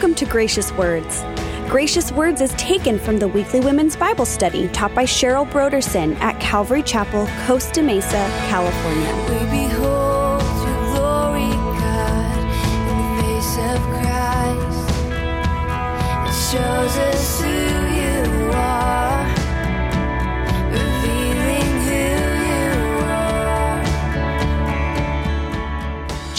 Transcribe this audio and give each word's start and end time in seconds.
welcome 0.00 0.14
to 0.14 0.24
Gracious 0.24 0.72
Words. 0.78 1.22
Gracious 1.68 2.10
Words 2.10 2.40
is 2.40 2.52
taken 2.52 2.98
from 2.98 3.18
the 3.18 3.28
weekly 3.28 3.60
women's 3.60 3.96
Bible 3.96 4.24
study 4.24 4.66
taught 4.68 4.94
by 4.94 5.04
Cheryl 5.04 5.46
Brodersen 5.50 6.18
at 6.20 6.40
Calvary 6.40 6.82
Chapel, 6.82 7.28
Costa 7.44 7.82
Mesa, 7.82 8.26
California. 8.48 9.14
We 9.28 9.68
behold 9.68 10.10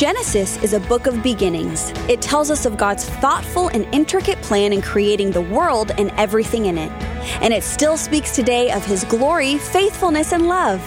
Genesis 0.02 0.58
is 0.64 0.73
a 0.73 0.80
book 0.80 1.05
of 1.05 1.22
beginnings. 1.22 1.91
It 2.09 2.23
tells 2.23 2.50
us 2.50 2.66
of 2.66 2.76
God's 2.76 3.05
thoughtful 3.05 3.68
and 3.68 3.86
intricate 3.94 4.42
plan 4.42 4.73
in 4.73 4.82
creating 4.82 5.30
the 5.30 5.42
world 5.42 5.92
and 5.96 6.09
everything 6.18 6.66
in 6.66 6.80
it. 6.80 6.92
And 7.40 7.54
it 7.54 7.62
still 7.62 7.98
speaks 7.98 8.36
today 8.36 8.72
of 8.72 8.84
his 8.84 9.04
glory, 9.04 9.59
faithfulness, 9.59 10.34
and 10.34 10.48
love. 10.48 10.82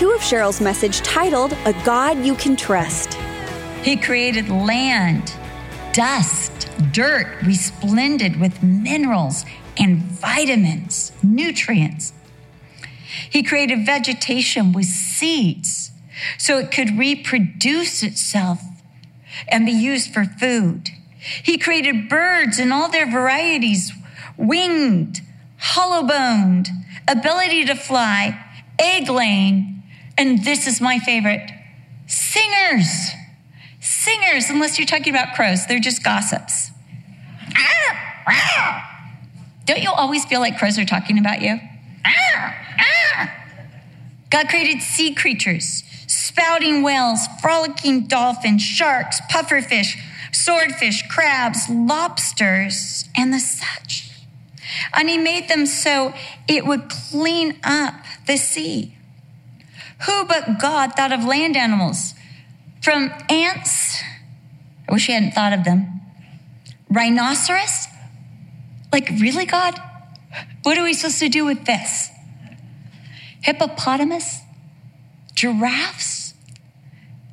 Two 0.00 0.12
of 0.12 0.20
Cheryl's 0.22 0.62
message 0.62 1.02
titled 1.02 1.52
A 1.66 1.74
God 1.84 2.24
You 2.24 2.34
Can 2.34 2.56
Trust. 2.56 3.18
He 3.82 3.98
created 3.98 4.48
land, 4.48 5.34
dust, 5.92 6.70
dirt 6.90 7.26
resplendent 7.44 8.40
with 8.40 8.62
minerals 8.62 9.44
and 9.78 9.98
vitamins, 9.98 11.12
nutrients. 11.22 12.14
He 13.28 13.42
created 13.42 13.84
vegetation 13.84 14.72
with 14.72 14.86
seeds 14.86 15.90
so 16.38 16.56
it 16.56 16.70
could 16.70 16.98
reproduce 16.98 18.02
itself 18.02 18.62
and 19.48 19.66
be 19.66 19.72
used 19.72 20.14
for 20.14 20.24
food. 20.24 20.88
He 21.42 21.58
created 21.58 22.08
birds 22.08 22.58
in 22.58 22.72
all 22.72 22.90
their 22.90 23.10
varieties 23.10 23.92
winged, 24.38 25.20
hollow 25.58 26.06
boned, 26.06 26.70
ability 27.06 27.66
to 27.66 27.74
fly, 27.74 28.42
egg 28.78 29.10
laying, 29.10 29.79
and 30.18 30.44
this 30.44 30.66
is 30.66 30.80
my 30.80 30.98
favorite 30.98 31.50
singers. 32.06 33.10
Singers, 33.80 34.50
unless 34.50 34.78
you're 34.78 34.86
talking 34.86 35.14
about 35.14 35.34
crows, 35.34 35.66
they're 35.66 35.80
just 35.80 36.02
gossips. 36.02 36.70
Don't 39.64 39.82
you 39.82 39.90
always 39.90 40.24
feel 40.24 40.40
like 40.40 40.58
crows 40.58 40.78
are 40.78 40.84
talking 40.84 41.18
about 41.18 41.42
you? 41.42 41.58
God 44.30 44.48
created 44.48 44.80
sea 44.80 45.14
creatures, 45.14 45.82
spouting 46.06 46.82
whales, 46.82 47.26
frolicking 47.40 48.06
dolphins, 48.06 48.62
sharks, 48.62 49.20
pufferfish, 49.30 49.96
swordfish, 50.32 51.02
crabs, 51.08 51.68
lobsters, 51.68 53.08
and 53.16 53.32
the 53.32 53.40
such. 53.40 54.10
And 54.94 55.08
he 55.08 55.18
made 55.18 55.48
them 55.48 55.66
so 55.66 56.14
it 56.48 56.64
would 56.64 56.88
clean 56.88 57.58
up 57.64 57.94
the 58.26 58.36
sea. 58.36 58.96
Who 60.06 60.24
but 60.24 60.58
God 60.58 60.94
thought 60.94 61.12
of 61.12 61.24
land 61.24 61.56
animals? 61.56 62.14
From 62.82 63.12
ants, 63.28 64.02
I 64.88 64.92
wish 64.92 65.06
he 65.06 65.12
hadn't 65.12 65.32
thought 65.32 65.52
of 65.52 65.64
them. 65.64 66.00
Rhinoceros? 66.88 67.86
Like, 68.92 69.10
really, 69.20 69.44
God? 69.44 69.78
What 70.62 70.78
are 70.78 70.84
we 70.84 70.94
supposed 70.94 71.18
to 71.20 71.28
do 71.28 71.44
with 71.44 71.66
this? 71.66 72.08
Hippopotamus? 73.42 74.40
Giraffes? 75.34 76.34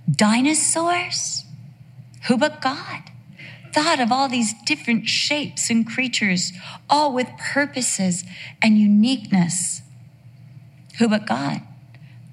Dinosaurs? 0.10 1.46
Who 2.28 2.38
but 2.38 2.62
God 2.62 3.04
thought 3.74 4.00
of 4.00 4.12
all 4.12 4.28
these 4.28 4.54
different 4.66 5.08
shapes 5.08 5.70
and 5.70 5.86
creatures, 5.88 6.52
all 6.90 7.14
with 7.14 7.30
purposes 7.38 8.26
and 8.62 8.78
uniqueness? 8.78 9.82
Who 11.00 11.08
but 11.08 11.26
God 11.26 11.62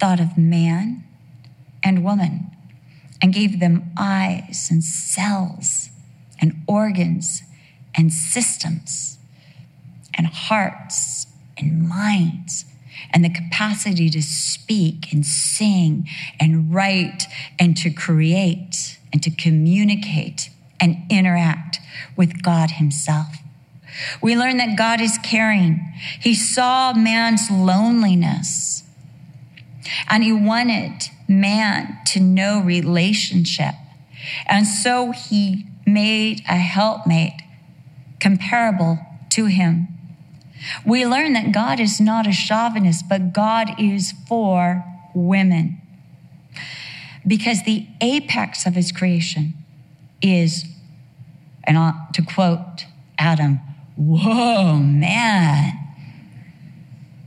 thought 0.04 0.20
of 0.20 0.37
man 0.37 1.03
and 1.82 2.04
woman 2.04 2.50
and 3.22 3.32
gave 3.32 3.59
them 3.59 3.91
eyes 3.97 4.69
and 4.70 4.84
cells 4.84 5.88
and 6.38 6.62
organs 6.69 7.41
and 7.94 8.12
systems 8.12 9.16
and 10.12 10.26
hearts 10.26 11.26
and 11.56 11.88
minds 11.88 12.66
and 13.14 13.25
the 13.25 13.31
capacity 13.31 14.10
to 14.10 14.22
speak 14.22 15.10
and 15.10 15.25
sing 15.25 16.06
and 16.38 16.75
write 16.75 17.22
and 17.59 17.75
to 17.75 17.88
create 17.88 18.98
and 19.10 19.22
to 19.22 19.31
communicate 19.31 20.50
and 20.78 20.98
interact 21.09 21.78
with 22.14 22.43
God 22.43 22.72
Himself. 22.72 23.38
We 24.20 24.37
learn 24.37 24.59
that 24.59 24.76
God 24.76 25.00
is 25.00 25.16
caring. 25.22 25.81
He 26.20 26.34
saw 26.34 26.93
man's 26.93 27.50
loneliness 27.50 28.83
and 30.08 30.22
He 30.22 30.32
wanted 30.32 31.10
man 31.28 31.98
to 32.06 32.20
know 32.20 32.60
relationship. 32.60 33.74
And 34.46 34.66
so 34.66 35.12
He 35.12 35.66
made 35.86 36.40
a 36.48 36.56
helpmate 36.56 37.42
comparable 38.20 38.98
to 39.30 39.46
Him. 39.46 39.88
We 40.84 41.06
learn 41.06 41.34
that 41.34 41.52
God 41.52 41.80
is 41.80 42.00
not 42.00 42.26
a 42.26 42.32
chauvinist, 42.32 43.08
but 43.08 43.32
God 43.32 43.70
is 43.78 44.12
for 44.26 44.84
women. 45.14 45.80
Because 47.26 47.62
the 47.64 47.86
apex 48.00 48.66
of 48.66 48.74
his 48.74 48.92
creation 48.92 49.54
is, 50.20 50.64
and 51.64 51.94
to 52.14 52.22
quote 52.22 52.86
Adam, 53.18 53.60
whoa, 53.96 54.76
man. 54.76 55.72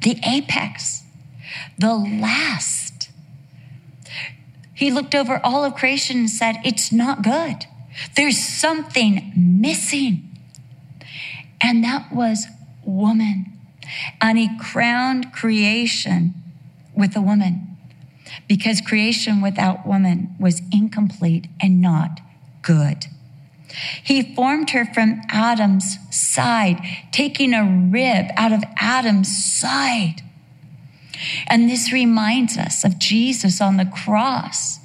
The 0.04 0.20
apex, 0.26 1.04
the 1.78 1.94
last. 1.96 3.10
He 4.74 4.92
looked 4.92 5.16
over 5.16 5.42
all 5.44 5.66
of 5.66 5.76
creation 5.76 6.18
and 6.18 6.30
said, 6.30 6.58
It's 6.64 6.92
not 6.92 7.24
good. 7.24 7.66
There's 8.16 8.38
something 8.38 9.34
missing. 9.36 10.24
And 11.60 11.84
that 11.84 12.14
was 12.14 12.46
woman. 12.84 13.54
And 14.22 14.38
he 14.38 14.56
crowned 14.60 15.34
creation 15.34 16.36
with 16.96 17.16
a 17.16 17.22
woman 17.22 17.78
because 18.48 18.82
creation 18.82 19.42
without 19.42 19.86
woman 19.86 20.36
was 20.40 20.62
incomplete 20.72 21.48
and 21.62 21.82
not 21.82 22.20
good. 22.62 23.08
He 24.04 24.36
formed 24.36 24.72
her 24.72 24.86
from 24.86 25.22
Adam's 25.30 25.98
side, 26.10 26.80
taking 27.12 27.54
a 27.54 27.90
rib 27.92 28.28
out 28.36 28.52
of 28.52 28.64
Adam's 28.78 29.36
side. 29.36 30.22
And 31.48 31.70
this 31.70 31.92
reminds 31.92 32.58
us 32.58 32.84
of 32.84 33.00
Jesus 33.00 33.62
on 33.62 33.78
the 33.78 33.86
cross 33.86 34.80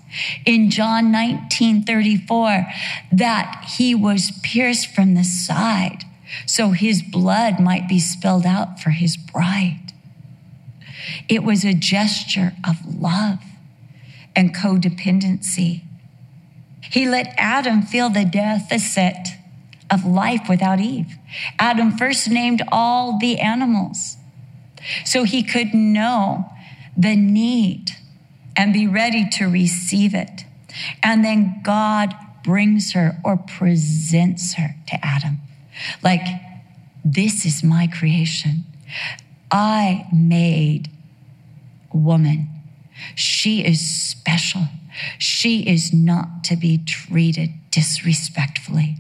in 0.44 0.70
John 0.70 1.10
19 1.10 1.84
34, 1.84 2.66
that 3.12 3.64
he 3.76 3.94
was 3.94 4.32
pierced 4.42 4.94
from 4.94 5.14
the 5.14 5.24
side 5.24 6.04
so 6.46 6.70
his 6.70 7.02
blood 7.02 7.60
might 7.60 7.88
be 7.88 8.00
spilled 8.00 8.46
out 8.46 8.80
for 8.80 8.90
his 8.90 9.16
bride. 9.16 9.92
It 11.28 11.42
was 11.42 11.64
a 11.64 11.74
gesture 11.74 12.54
of 12.66 12.76
love 13.00 13.40
and 14.34 14.54
codependency. 14.54 15.82
He 16.80 17.06
let 17.06 17.34
Adam 17.36 17.82
feel 17.82 18.08
the 18.08 18.24
deficit 18.24 19.28
of 19.90 20.04
life 20.04 20.48
without 20.48 20.80
Eve. 20.80 21.16
Adam 21.58 21.96
first 21.96 22.28
named 22.30 22.62
all 22.70 23.18
the 23.18 23.38
animals 23.40 24.16
so 25.04 25.24
he 25.24 25.42
could 25.42 25.74
know 25.74 26.46
the 26.96 27.16
need 27.16 27.92
and 28.56 28.72
be 28.72 28.86
ready 28.86 29.28
to 29.30 29.46
receive 29.46 30.14
it. 30.14 30.44
And 31.02 31.24
then 31.24 31.60
God 31.62 32.14
brings 32.44 32.92
her 32.92 33.18
or 33.24 33.36
presents 33.36 34.54
her 34.54 34.74
to 34.88 35.04
Adam. 35.04 35.40
Like, 36.02 36.26
this 37.04 37.44
is 37.44 37.62
my 37.62 37.86
creation. 37.86 38.64
I 39.50 40.06
made 40.12 40.90
woman. 41.92 42.48
She 43.14 43.64
is 43.64 43.80
special. 43.80 44.68
She 45.18 45.60
is 45.62 45.92
not 45.92 46.44
to 46.44 46.56
be 46.56 46.78
treated 46.78 47.50
disrespectfully. 47.70 48.96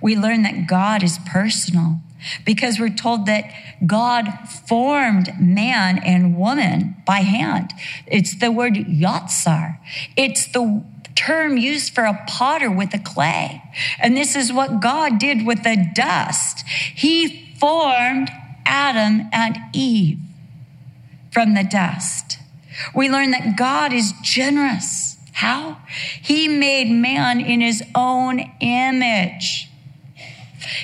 We 0.00 0.16
learn 0.16 0.42
that 0.42 0.66
God 0.66 1.02
is 1.02 1.18
personal 1.26 2.00
because 2.44 2.78
we're 2.78 2.94
told 2.94 3.26
that 3.26 3.44
God 3.86 4.28
formed 4.68 5.30
man 5.40 5.98
and 5.98 6.36
woman 6.36 6.96
by 7.06 7.18
hand. 7.18 7.72
It's 8.06 8.34
the 8.36 8.50
word 8.50 8.74
yatsar. 8.74 9.78
It's 10.16 10.46
the 10.46 10.84
term 11.14 11.56
used 11.56 11.94
for 11.94 12.04
a 12.04 12.24
potter 12.26 12.70
with 12.70 12.90
the 12.90 12.98
clay. 12.98 13.62
And 13.98 14.16
this 14.16 14.34
is 14.34 14.52
what 14.52 14.80
God 14.80 15.18
did 15.18 15.46
with 15.46 15.62
the 15.62 15.86
dust. 15.94 16.66
He 16.66 17.54
formed 17.58 18.30
Adam 18.64 19.28
and 19.32 19.58
Eve 19.72 20.18
from 21.30 21.54
the 21.54 21.64
dust. 21.64 22.38
We 22.94 23.08
learn 23.10 23.30
that 23.32 23.56
God 23.56 23.92
is 23.92 24.12
generous. 24.22 25.16
How? 25.32 25.78
He 26.20 26.48
made 26.48 26.90
man 26.90 27.40
in 27.40 27.60
his 27.60 27.82
own 27.94 28.40
image. 28.60 29.68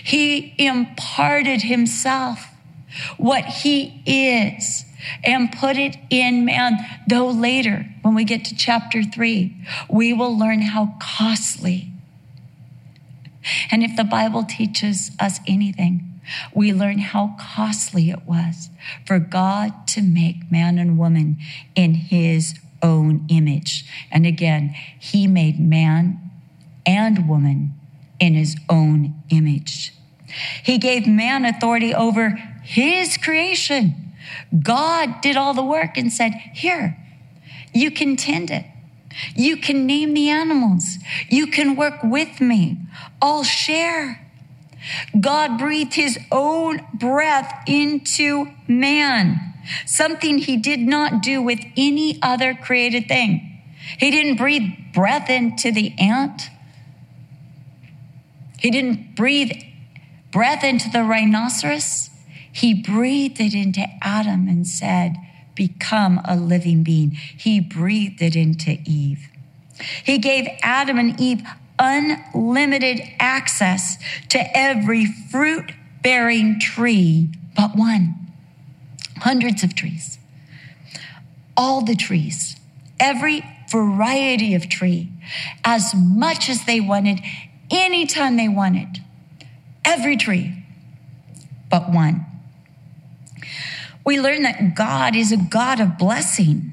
He 0.04 0.54
imparted 0.58 1.62
himself, 1.62 2.46
what 3.16 3.44
he 3.44 4.02
is, 4.06 4.84
and 5.24 5.52
put 5.52 5.76
it 5.76 5.96
in 6.10 6.44
man. 6.44 6.78
Though 7.06 7.28
later, 7.28 7.86
when 8.02 8.14
we 8.14 8.24
get 8.24 8.44
to 8.46 8.56
chapter 8.56 9.02
three, 9.02 9.56
we 9.88 10.12
will 10.12 10.36
learn 10.36 10.62
how 10.62 10.94
costly. 11.00 11.92
And 13.70 13.82
if 13.82 13.96
the 13.96 14.04
Bible 14.04 14.44
teaches 14.44 15.10
us 15.18 15.40
anything, 15.46 16.20
we 16.54 16.72
learn 16.72 16.98
how 16.98 17.36
costly 17.38 18.10
it 18.10 18.26
was 18.26 18.70
for 19.06 19.18
God 19.18 19.86
to 19.88 20.02
make 20.02 20.50
man 20.50 20.78
and 20.78 20.98
woman 20.98 21.38
in 21.74 21.94
his 21.94 22.54
own 22.82 23.24
image. 23.28 23.86
And 24.10 24.26
again, 24.26 24.74
he 24.98 25.26
made 25.26 25.58
man 25.58 26.20
and 26.84 27.28
woman 27.28 27.77
in 28.20 28.34
his 28.34 28.56
own 28.68 29.14
image. 29.30 29.94
He 30.62 30.78
gave 30.78 31.06
man 31.06 31.44
authority 31.44 31.94
over 31.94 32.30
his 32.62 33.16
creation. 33.16 33.94
God 34.62 35.20
did 35.20 35.36
all 35.36 35.54
the 35.54 35.64
work 35.64 35.96
and 35.96 36.12
said, 36.12 36.32
Here, 36.54 36.96
you 37.72 37.90
can 37.90 38.16
tend 38.16 38.50
it. 38.50 38.66
You 39.34 39.56
can 39.56 39.86
name 39.86 40.14
the 40.14 40.28
animals. 40.28 40.96
You 41.28 41.46
can 41.46 41.76
work 41.76 42.02
with 42.02 42.40
me. 42.40 42.76
I'll 43.20 43.44
share. 43.44 44.24
God 45.18 45.58
breathed 45.58 45.94
his 45.94 46.18
own 46.30 46.86
breath 46.94 47.64
into 47.66 48.48
man, 48.68 49.54
something 49.86 50.38
he 50.38 50.56
did 50.56 50.80
not 50.80 51.22
do 51.22 51.42
with 51.42 51.60
any 51.76 52.18
other 52.22 52.54
created 52.54 53.08
thing. 53.08 53.60
He 53.98 54.10
didn't 54.10 54.36
breathe 54.36 54.70
breath 54.92 55.28
into 55.30 55.72
the 55.72 55.94
ant. 55.98 56.42
He 58.58 58.70
didn't 58.70 59.14
breathe 59.14 59.52
breath 60.30 60.64
into 60.64 60.90
the 60.90 61.04
rhinoceros. 61.04 62.10
He 62.52 62.74
breathed 62.74 63.40
it 63.40 63.54
into 63.54 63.86
Adam 64.02 64.48
and 64.48 64.66
said, 64.66 65.16
Become 65.54 66.20
a 66.24 66.36
living 66.36 66.82
being. 66.82 67.12
He 67.12 67.60
breathed 67.60 68.22
it 68.22 68.36
into 68.36 68.78
Eve. 68.84 69.28
He 70.04 70.18
gave 70.18 70.48
Adam 70.62 70.98
and 70.98 71.18
Eve 71.20 71.42
unlimited 71.78 73.00
access 73.20 73.96
to 74.28 74.56
every 74.56 75.06
fruit 75.06 75.72
bearing 76.02 76.58
tree 76.58 77.30
but 77.56 77.76
one. 77.76 78.14
Hundreds 79.18 79.62
of 79.62 79.74
trees. 79.74 80.18
All 81.56 81.82
the 81.82 81.96
trees, 81.96 82.56
every 83.00 83.44
variety 83.70 84.54
of 84.54 84.68
tree, 84.68 85.10
as 85.64 85.92
much 85.94 86.48
as 86.48 86.64
they 86.64 86.80
wanted, 86.80 87.20
anytime 87.70 88.36
they 88.36 88.48
wanted. 88.48 89.02
Every 89.84 90.16
tree 90.16 90.64
but 91.70 91.90
one. 91.90 92.24
We 94.04 94.20
learn 94.20 94.42
that 94.42 94.74
God 94.74 95.14
is 95.14 95.32
a 95.32 95.36
God 95.36 95.80
of 95.80 95.98
blessing. 95.98 96.72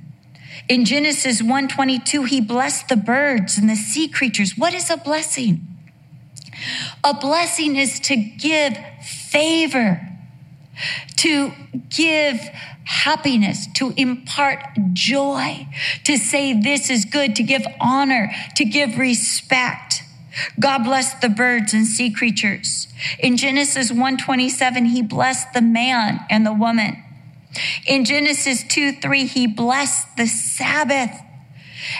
In 0.69 0.85
Genesis 0.85 1.41
1:22, 1.41 2.23
he 2.23 2.41
blessed 2.41 2.87
the 2.87 2.95
birds 2.95 3.57
and 3.57 3.69
the 3.69 3.75
sea 3.75 4.07
creatures. 4.07 4.57
What 4.57 4.73
is 4.73 4.89
a 4.89 4.97
blessing? 4.97 5.67
A 7.03 7.13
blessing 7.13 7.75
is 7.75 7.99
to 8.01 8.15
give 8.15 8.77
favor, 9.03 10.01
to 11.17 11.51
give 11.89 12.39
happiness, 12.85 13.67
to 13.73 13.93
impart 13.97 14.63
joy, 14.93 15.67
to 16.05 16.17
say 16.17 16.53
this 16.53 16.89
is 16.89 17.03
good, 17.03 17.35
to 17.35 17.43
give 17.43 17.65
honor, 17.81 18.31
to 18.55 18.63
give 18.63 18.97
respect. 18.97 20.03
God 20.59 20.83
blessed 20.83 21.21
the 21.21 21.29
birds 21.29 21.73
and 21.73 21.85
sea 21.85 22.11
creatures. 22.11 22.87
In 23.19 23.37
Genesis 23.37 23.89
127, 23.89 24.85
he 24.85 25.01
blessed 25.01 25.53
the 25.53 25.61
man 25.61 26.19
and 26.29 26.45
the 26.45 26.53
woman. 26.53 27.03
In 27.85 28.05
Genesis 28.05 28.63
2 28.63 28.93
3, 28.93 29.25
he 29.25 29.47
blessed 29.47 30.17
the 30.17 30.27
Sabbath 30.27 31.21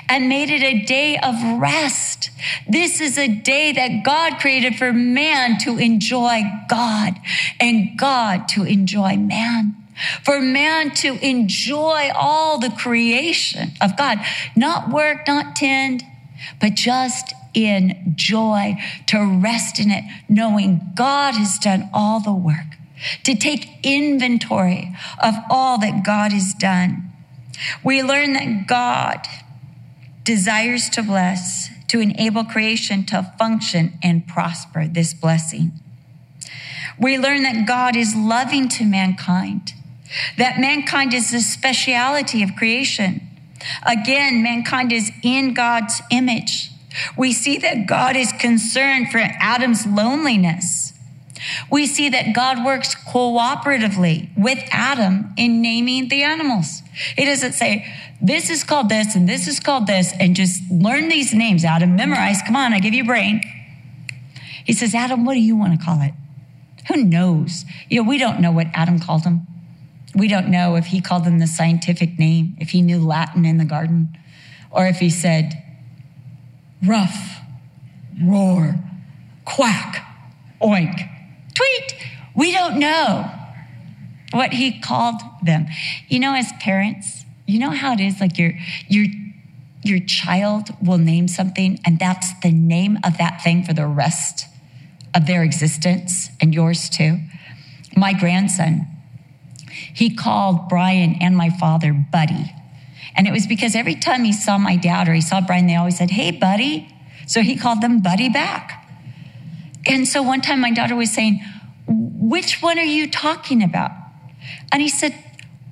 and 0.10 0.30
made 0.30 0.50
it 0.50 0.64
a 0.64 0.86
day 0.86 1.18
of 1.18 1.36
rest. 1.60 2.30
This 2.68 3.00
is 3.00 3.18
a 3.18 3.28
day 3.28 3.72
that 3.72 4.04
God 4.04 4.40
created 4.40 4.76
for 4.76 4.92
man 4.92 5.58
to 5.60 5.78
enjoy 5.78 6.42
God 6.70 7.16
and 7.60 7.98
God 7.98 8.48
to 8.50 8.64
enjoy 8.64 9.16
man. 9.16 9.76
For 10.24 10.42
man 10.42 10.92
to 10.96 11.18
enjoy 11.26 12.12
all 12.14 12.60
the 12.60 12.70
creation 12.70 13.72
of 13.80 13.96
God, 13.96 14.20
not 14.56 14.90
work, 14.90 15.26
not 15.28 15.56
tend, 15.56 16.04
but 16.60 16.74
just 16.74 17.34
in 17.56 18.14
joy, 18.16 18.76
to 19.08 19.40
rest 19.42 19.80
in 19.80 19.90
it, 19.90 20.04
knowing 20.30 20.82
God 20.96 21.36
has 21.36 21.58
done 21.58 21.90
all 21.94 22.20
the 22.20 22.34
work 22.34 22.76
to 23.24 23.36
take 23.36 23.80
inventory 23.84 24.96
of 25.22 25.36
all 25.50 25.80
that 25.80 26.04
God 26.06 26.32
has 26.32 26.54
done. 26.54 27.12
We 27.84 28.04
learn 28.04 28.34
that 28.34 28.68
God 28.68 29.28
desires 30.24 30.90
to 30.90 31.04
bless, 31.04 31.70
to 31.88 32.00
enable 32.00 32.44
creation 32.44 33.06
to 33.06 33.32
function 33.38 33.98
and 34.02 34.28
prosper 34.28 34.88
this 34.88 35.14
blessing. 35.14 35.72
We 37.00 37.18
learn 37.18 37.44
that 37.44 37.68
God 37.68 37.96
is 37.96 38.16
loving 38.16 38.70
to 38.70 38.86
mankind, 38.86 39.74
that 40.38 40.60
mankind 40.60 41.14
is 41.14 41.32
the 41.32 41.42
speciality 41.42 42.42
of 42.42 42.56
creation. 42.56 43.22
Again, 43.84 44.44
mankind 44.44 44.92
is 44.92 45.12
in 45.24 45.54
God's 45.54 46.02
image. 46.12 46.72
We 47.18 47.34
see 47.34 47.58
that 47.60 47.88
God 47.88 48.16
is 48.16 48.32
concerned 48.34 49.12
for 49.12 49.20
Adam's 49.20 49.86
loneliness 49.86 50.94
we 51.70 51.86
see 51.86 52.10
that 52.10 52.34
God 52.34 52.66
works 52.66 52.96
cooperatively 52.96 54.30
with 54.38 54.60
Adam 54.72 55.34
in 55.38 55.62
naming 55.62 56.08
the 56.08 56.24
animals. 56.24 56.82
He 57.18 57.26
doesn't 57.26 57.54
say, 57.54 57.86
this 58.22 58.50
is 58.50 58.64
called 58.64 58.90
this 58.90 59.16
and 59.16 59.28
this 59.28 59.48
is 59.48 59.60
called 59.60 59.88
this, 59.88 60.14
and 60.20 60.36
just 60.36 60.64
learn 60.72 61.10
these 61.10 61.34
names, 61.34 61.66
Adam, 61.66 61.96
memorize. 61.96 62.42
Come 62.46 62.56
on, 62.56 62.74
I 62.74 62.80
give 62.80 62.94
you 62.94 63.06
brain. 63.06 63.42
He 64.64 64.74
says, 64.74 64.96
Adam, 64.96 65.26
what 65.26 65.34
do 65.34 65.42
you 65.42 65.56
want 65.56 65.80
to 65.80 65.86
call 65.86 66.02
it? 66.02 66.14
Who 66.88 67.04
knows? 67.04 67.66
You 67.90 68.02
know, 68.02 68.10
we 68.10 68.18
don't 68.18 68.40
know 68.40 68.52
what 68.52 68.68
Adam 68.74 69.00
called 69.00 69.24
them. 69.24 69.46
We 70.16 70.28
don't 70.28 70.48
know 70.48 70.76
if 70.76 70.88
he 70.88 71.02
called 71.02 71.26
them 71.26 71.40
the 71.40 71.48
scientific 71.48 72.18
name, 72.18 72.56
if 72.60 72.70
he 72.70 72.82
knew 72.82 73.06
Latin 73.06 73.46
in 73.46 73.58
the 73.58 73.66
garden, 73.66 74.18
or 74.72 74.88
if 74.88 75.00
he 75.00 75.10
said, 75.10 75.62
rough, 76.84 77.40
roar, 78.24 78.76
quack, 79.46 80.06
oink. 80.62 81.10
Tweet. 81.54 81.96
We 82.36 82.52
don't 82.52 82.80
know 82.80 83.32
what 84.32 84.54
he 84.54 84.80
called 84.80 85.22
them. 85.42 85.68
You 86.10 86.20
know, 86.20 86.34
as 86.34 86.52
parents, 86.60 87.26
you 87.46 87.60
know 87.60 87.70
how 87.70 87.94
it 87.94 88.00
is 88.00 88.20
like 88.20 88.38
your, 88.38 88.54
your, 88.88 89.06
your 89.84 90.00
child 90.00 90.70
will 90.86 90.98
name 90.98 91.28
something 91.28 91.80
and 91.86 92.00
that's 92.00 92.38
the 92.42 92.52
name 92.52 92.98
of 93.04 93.18
that 93.18 93.42
thing 93.42 93.64
for 93.64 93.74
the 93.74 93.88
rest 93.88 94.48
of 95.14 95.28
their 95.28 95.44
existence 95.44 96.30
and 96.42 96.54
yours 96.54 96.90
too. 96.90 97.20
My 97.96 98.12
grandson, 98.12 98.88
he 99.94 100.14
called 100.14 100.68
Brian 100.68 101.16
and 101.22 101.38
my 101.38 101.50
father 101.50 101.94
Buddy. 101.94 102.55
And 103.16 103.28
it 103.28 103.32
was 103.32 103.48
because 103.48 103.76
every 103.76 103.96
time 103.96 104.24
he 104.24 104.34
saw 104.34 104.58
my 104.58 104.76
dad 104.76 105.08
or 105.08 105.14
he 105.14 105.22
saw 105.22 105.42
Brian, 105.42 105.68
they 105.68 105.76
always 105.76 105.98
said, 105.98 106.12
Hey, 106.12 106.32
buddy. 106.32 106.90
So 107.28 107.42
he 107.42 107.56
called 107.56 107.82
them 107.82 108.02
Buddy 108.02 108.30
back. 108.30 108.86
And 109.88 110.08
so 110.08 110.22
one 110.22 110.42
time 110.42 110.60
my 110.60 110.72
daughter 110.72 110.96
was 110.96 111.12
saying, 111.12 111.42
Which 111.88 112.62
one 112.62 112.78
are 112.78 112.84
you 112.84 113.10
talking 113.10 113.64
about? 113.64 113.92
And 114.72 114.82
he 114.82 114.90
said, 114.90 115.16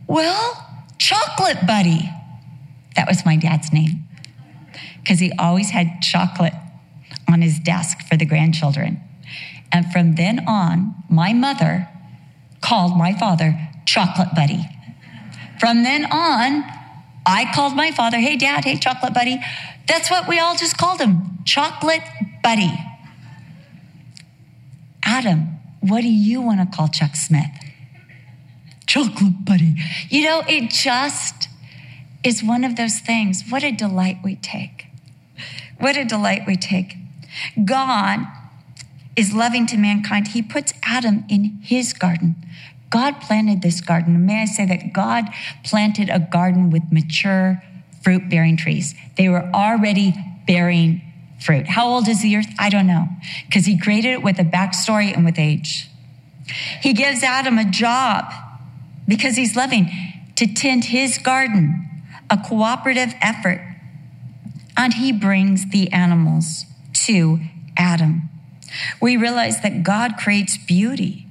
Well, 0.08 0.68
Chocolate 0.98 1.68
Buddy. 1.68 2.10
That 2.96 3.08
was 3.08 3.26
my 3.26 3.36
dad's 3.36 3.74
name 3.74 4.08
because 5.02 5.20
he 5.20 5.32
always 5.38 5.72
had 5.72 6.02
chocolate 6.02 6.54
on 7.28 7.42
his 7.42 7.60
desk 7.60 8.02
for 8.08 8.16
the 8.16 8.26
grandchildren. 8.26 9.02
And 9.72 9.92
from 9.92 10.16
then 10.16 10.48
on, 10.48 10.96
my 11.10 11.34
mother 11.34 11.90
called 12.62 12.98
my 12.98 13.18
father 13.18 13.60
Chocolate 13.86 14.34
Buddy. 14.36 14.64
From 15.60 15.84
then 15.84 16.06
on, 16.06 16.64
I 17.26 17.52
called 17.54 17.76
my 17.76 17.92
father, 17.92 18.18
Hey, 18.18 18.38
Dad, 18.38 18.66
hey, 18.66 18.78
Chocolate 18.78 19.14
Buddy. 19.14 19.40
That's 19.88 20.10
what 20.10 20.28
we 20.28 20.40
all 20.40 20.56
just 20.56 20.78
called 20.78 21.00
him 21.00 21.40
Chocolate 21.46 22.04
Buddy. 22.42 22.72
Adam 25.04 25.60
What 25.82 26.02
do 26.02 26.08
you 26.08 26.42
want 26.42 26.60
to 26.60 26.78
call 26.78 26.88
Chuck 26.88 27.16
Smith? 27.16 27.52
Chocolate 28.88 29.46
buddy. 29.46 29.76
You 30.10 30.26
know, 30.26 30.44
it 30.48 30.70
just 30.70 31.48
is 32.24 32.44
one 32.44 32.64
of 32.64 32.76
those 32.76 33.00
things. 33.00 33.44
What 33.50 33.64
a 33.64 33.72
delight 33.72 34.18
we 34.24 34.36
take. 34.36 34.88
What 35.80 35.98
a 35.98 36.06
delight 36.06 36.44
we 36.46 36.56
take. 36.56 36.96
God 37.66 38.20
is 39.16 39.34
loving 39.34 39.66
to 39.68 39.78
mankind. 39.78 40.30
He 40.30 40.42
puts 40.42 40.74
Adam 40.84 41.26
in 41.30 41.60
his 41.62 41.94
garden. 41.94 42.36
God 42.94 43.22
planted 43.22 43.64
this 43.64 43.82
garden. 43.82 44.24
May 44.24 44.44
I 44.44 44.46
say 44.46 44.68
that 44.68 44.94
God 44.94 45.26
planted 45.64 46.10
a 46.10 46.20
garden 46.20 46.70
with 46.70 46.84
mature 46.92 47.64
fruit 48.04 48.30
bearing 48.30 48.56
trees. 48.56 48.94
They 49.18 49.30
were 49.30 49.50
already 49.52 50.14
bearing 50.46 51.02
fruit. 51.44 51.66
How 51.66 51.88
old 51.88 52.08
is 52.08 52.22
the 52.22 52.38
earth? 52.38 52.54
I 52.60 52.70
don't 52.70 52.86
know, 52.86 53.08
because 53.48 53.66
he 53.66 53.80
created 53.80 54.12
it 54.12 54.22
with 54.22 54.38
a 54.38 54.44
backstory 54.44 55.12
and 55.12 55.26
with 55.26 55.40
age. 55.40 55.90
He 56.82 56.94
gives 56.94 57.24
Adam 57.24 57.58
a 57.58 57.66
job 57.66 58.32
because 59.08 59.38
he's 59.38 59.56
loving 59.56 59.90
to 60.36 60.46
tend 60.46 60.86
his 60.86 61.18
garden, 61.18 61.90
a 62.30 62.38
cooperative 62.38 63.16
effort. 63.22 63.60
And 64.78 64.94
he 64.94 65.12
brings 65.12 65.72
the 65.72 65.92
animals 65.92 66.66
to 67.06 67.40
Adam. 67.76 68.30
We 69.02 69.18
realize 69.18 69.62
that 69.62 69.82
God 69.82 70.18
creates 70.18 70.58
beauty. 70.58 71.23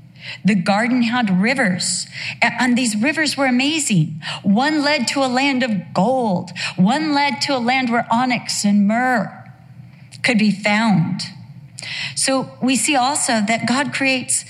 The 0.44 0.54
garden 0.54 1.02
had 1.02 1.42
rivers, 1.42 2.06
and 2.40 2.76
these 2.76 2.96
rivers 2.96 3.36
were 3.36 3.46
amazing. 3.46 4.22
One 4.42 4.82
led 4.82 5.08
to 5.08 5.20
a 5.20 5.26
land 5.26 5.62
of 5.62 5.94
gold, 5.94 6.50
one 6.76 7.12
led 7.14 7.40
to 7.42 7.56
a 7.56 7.58
land 7.58 7.90
where 7.90 8.06
onyx 8.10 8.64
and 8.64 8.86
myrrh 8.86 9.38
could 10.22 10.38
be 10.38 10.50
found. 10.50 11.22
So 12.14 12.56
we 12.62 12.76
see 12.76 12.94
also 12.94 13.40
that 13.40 13.66
God 13.66 13.92
creates 13.92 14.44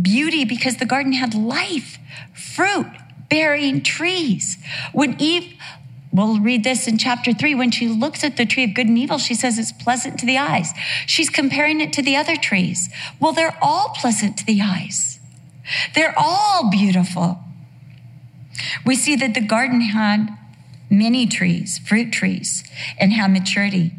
beauty 0.00 0.44
because 0.44 0.76
the 0.76 0.86
garden 0.86 1.12
had 1.12 1.34
life, 1.34 1.98
fruit 2.34 2.86
bearing 3.28 3.82
trees. 3.82 4.58
When 4.92 5.20
Eve, 5.20 5.54
we'll 6.18 6.40
read 6.40 6.64
this 6.64 6.88
in 6.88 6.98
chapter 6.98 7.32
three, 7.32 7.54
when 7.54 7.70
she 7.70 7.88
looks 7.88 8.24
at 8.24 8.36
the 8.36 8.44
tree 8.44 8.64
of 8.64 8.74
good 8.74 8.88
and 8.88 8.98
evil, 8.98 9.18
she 9.18 9.34
says 9.34 9.58
it's 9.58 9.72
pleasant 9.72 10.18
to 10.18 10.26
the 10.26 10.36
eyes. 10.36 10.72
She's 11.06 11.30
comparing 11.30 11.80
it 11.80 11.92
to 11.94 12.02
the 12.02 12.16
other 12.16 12.36
trees. 12.36 12.90
Well, 13.20 13.32
they're 13.32 13.56
all 13.62 13.90
pleasant 13.90 14.36
to 14.38 14.46
the 14.46 14.60
eyes, 14.60 15.20
they're 15.94 16.14
all 16.16 16.70
beautiful. 16.70 17.40
We 18.84 18.96
see 18.96 19.14
that 19.16 19.34
the 19.34 19.40
garden 19.40 19.80
had 19.80 20.36
many 20.90 21.26
trees, 21.26 21.78
fruit 21.78 22.12
trees, 22.12 22.64
and 22.98 23.12
had 23.12 23.30
maturity. 23.30 23.92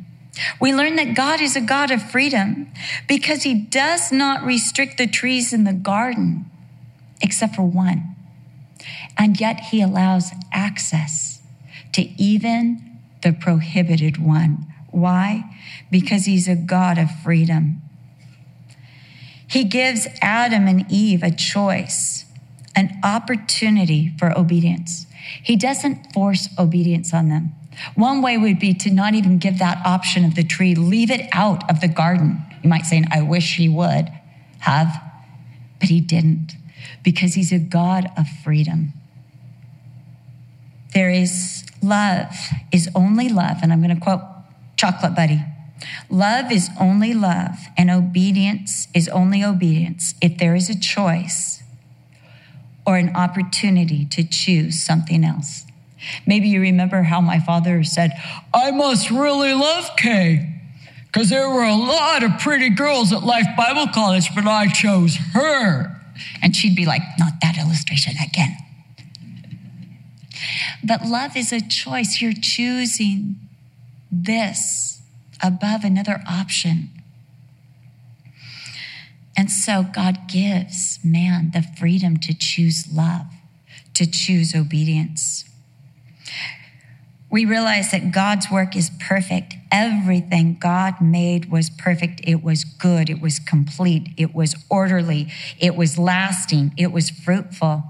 We 0.60 0.74
learn 0.74 0.96
that 0.98 1.16
God 1.16 1.42
is 1.42 1.56
a 1.56 1.62
God 1.62 1.92
of 1.92 2.02
freedom 2.02 2.72
because 3.08 3.44
he 3.44 3.54
does 3.54 4.12
not 4.12 4.44
restrict 4.44 4.98
the 4.98 5.08
trees 5.08 5.54
in 5.54 5.64
the 5.64 5.74
garden 5.74 6.46
except 7.22 7.56
for 7.56 7.64
one. 7.64 8.16
And 9.18 9.40
yet 9.40 9.60
he 9.72 9.82
allows 9.82 10.32
access 10.52 11.39
to 12.00 12.22
even 12.22 13.00
the 13.24 13.34
prohibited 13.34 14.18
one. 14.18 14.66
Why? 14.92 15.44
Because 15.92 16.26
he's 16.26 16.48
a 16.48 16.56
God 16.56 16.98
of 16.98 17.10
freedom. 17.24 17.82
He 19.46 19.66
gives 19.66 20.08
Adam 20.22 20.68
and 20.68 20.86
Eve 20.90 21.24
a 21.24 21.32
choice, 21.32 22.26
an 22.76 22.98
opportunity 23.04 24.14
for 24.18 24.38
obedience. 24.38 25.08
He 25.44 25.56
doesn't 25.56 26.14
force 26.14 26.48
obedience 26.58 27.14
on 27.14 27.30
them. 27.30 27.54
One 27.96 28.22
way 28.22 28.38
would 28.38 28.60
be 28.60 28.74
to 28.76 28.92
not 28.92 29.14
even 29.14 29.38
give 29.38 29.60
that 29.60 29.86
option 29.86 30.24
of 30.24 30.36
the 30.36 30.44
tree, 30.44 30.76
leave 30.76 31.12
it 31.12 31.28
out 31.34 31.70
of 31.70 31.82
the 31.82 31.88
garden. 31.88 32.42
You 32.64 32.70
might 32.70 32.86
say, 32.86 33.04
I 33.12 33.22
wish 33.22 33.58
he 33.58 33.68
would 33.68 34.10
have, 34.60 35.02
but 35.80 35.90
he 35.90 36.00
didn't 36.00 36.56
because 37.04 37.34
he's 37.34 37.52
a 37.52 37.60
God 37.60 38.10
of 38.18 38.28
freedom. 38.44 38.94
There 40.94 41.10
is 41.10 41.64
love 41.82 42.36
is 42.72 42.90
only 42.96 43.30
love, 43.30 43.58
and 43.62 43.72
I'm 43.72 43.82
going 43.82 43.96
to 43.96 44.02
quote 44.02 44.22
Chocolate 44.78 45.16
Buddy. 45.16 45.42
Love 46.10 46.52
is 46.52 46.70
only 46.80 47.14
love, 47.14 47.58
and 47.78 47.90
obedience 47.90 48.88
is 48.94 49.08
only 49.10 49.44
obedience 49.44 50.16
if 50.22 50.38
there 50.38 50.56
is 50.56 50.70
a 50.70 50.80
choice 50.80 51.64
or 52.86 52.98
an 52.98 53.16
opportunity 53.16 54.06
to 54.06 54.24
choose 54.24 54.80
something 54.80 55.24
else. 55.24 55.66
Maybe 56.26 56.48
you 56.48 56.62
remember 56.62 57.04
how 57.04 57.22
my 57.22 57.40
father 57.40 57.84
said, 57.84 58.12
I 58.54 58.72
must 58.72 59.12
really 59.12 59.54
love 59.54 59.92
Kay 59.98 60.56
because 61.12 61.30
there 61.30 61.50
were 61.50 61.64
a 61.64 61.76
lot 61.76 62.24
of 62.24 62.40
pretty 62.40 62.70
girls 62.70 63.12
at 63.12 63.24
Life 63.24 63.48
Bible 63.58 63.88
College, 63.94 64.34
but 64.36 64.46
I 64.46 64.68
chose 64.68 65.18
her. 65.34 65.96
And 66.42 66.56
she'd 66.56 66.76
be 66.76 66.86
like, 66.86 67.02
Not 67.18 67.34
that 67.42 67.58
illustration 67.58 68.14
again. 68.24 68.58
But 70.84 71.06
love 71.06 71.36
is 71.36 71.52
a 71.52 71.62
choice. 71.62 72.22
You're 72.22 72.34
choosing 72.34 73.36
this 74.12 75.02
above 75.42 75.84
another 75.84 76.22
option. 76.30 76.90
And 79.38 79.50
so 79.50 79.84
God 79.84 80.28
gives 80.28 81.00
man 81.04 81.52
the 81.54 81.62
freedom 81.62 82.18
to 82.18 82.34
choose 82.38 82.92
love, 82.92 83.28
to 83.94 84.06
choose 84.06 84.54
obedience. 84.54 85.46
We 87.32 87.46
realize 87.46 87.92
that 87.92 88.12
God's 88.12 88.50
work 88.52 88.76
is 88.76 88.90
perfect. 89.00 89.56
Everything 89.72 90.58
God 90.60 91.00
made 91.00 91.52
was 91.52 91.70
perfect. 91.70 92.22
It 92.24 92.44
was 92.44 92.64
good. 92.64 93.10
It 93.10 93.22
was 93.22 93.40
complete. 93.40 94.10
It 94.18 94.34
was 94.34 94.56
orderly. 94.70 95.32
It 95.60 95.76
was 95.76 95.98
lasting. 95.98 96.74
It 96.76 96.92
was 96.92 97.10
fruitful. 97.10 97.84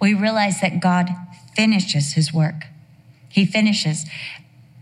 We 0.00 0.12
realize 0.12 0.60
that 0.60 0.80
God 0.80 1.08
finishes 1.54 2.12
his 2.12 2.32
work. 2.32 2.66
He 3.28 3.44
finishes. 3.44 4.04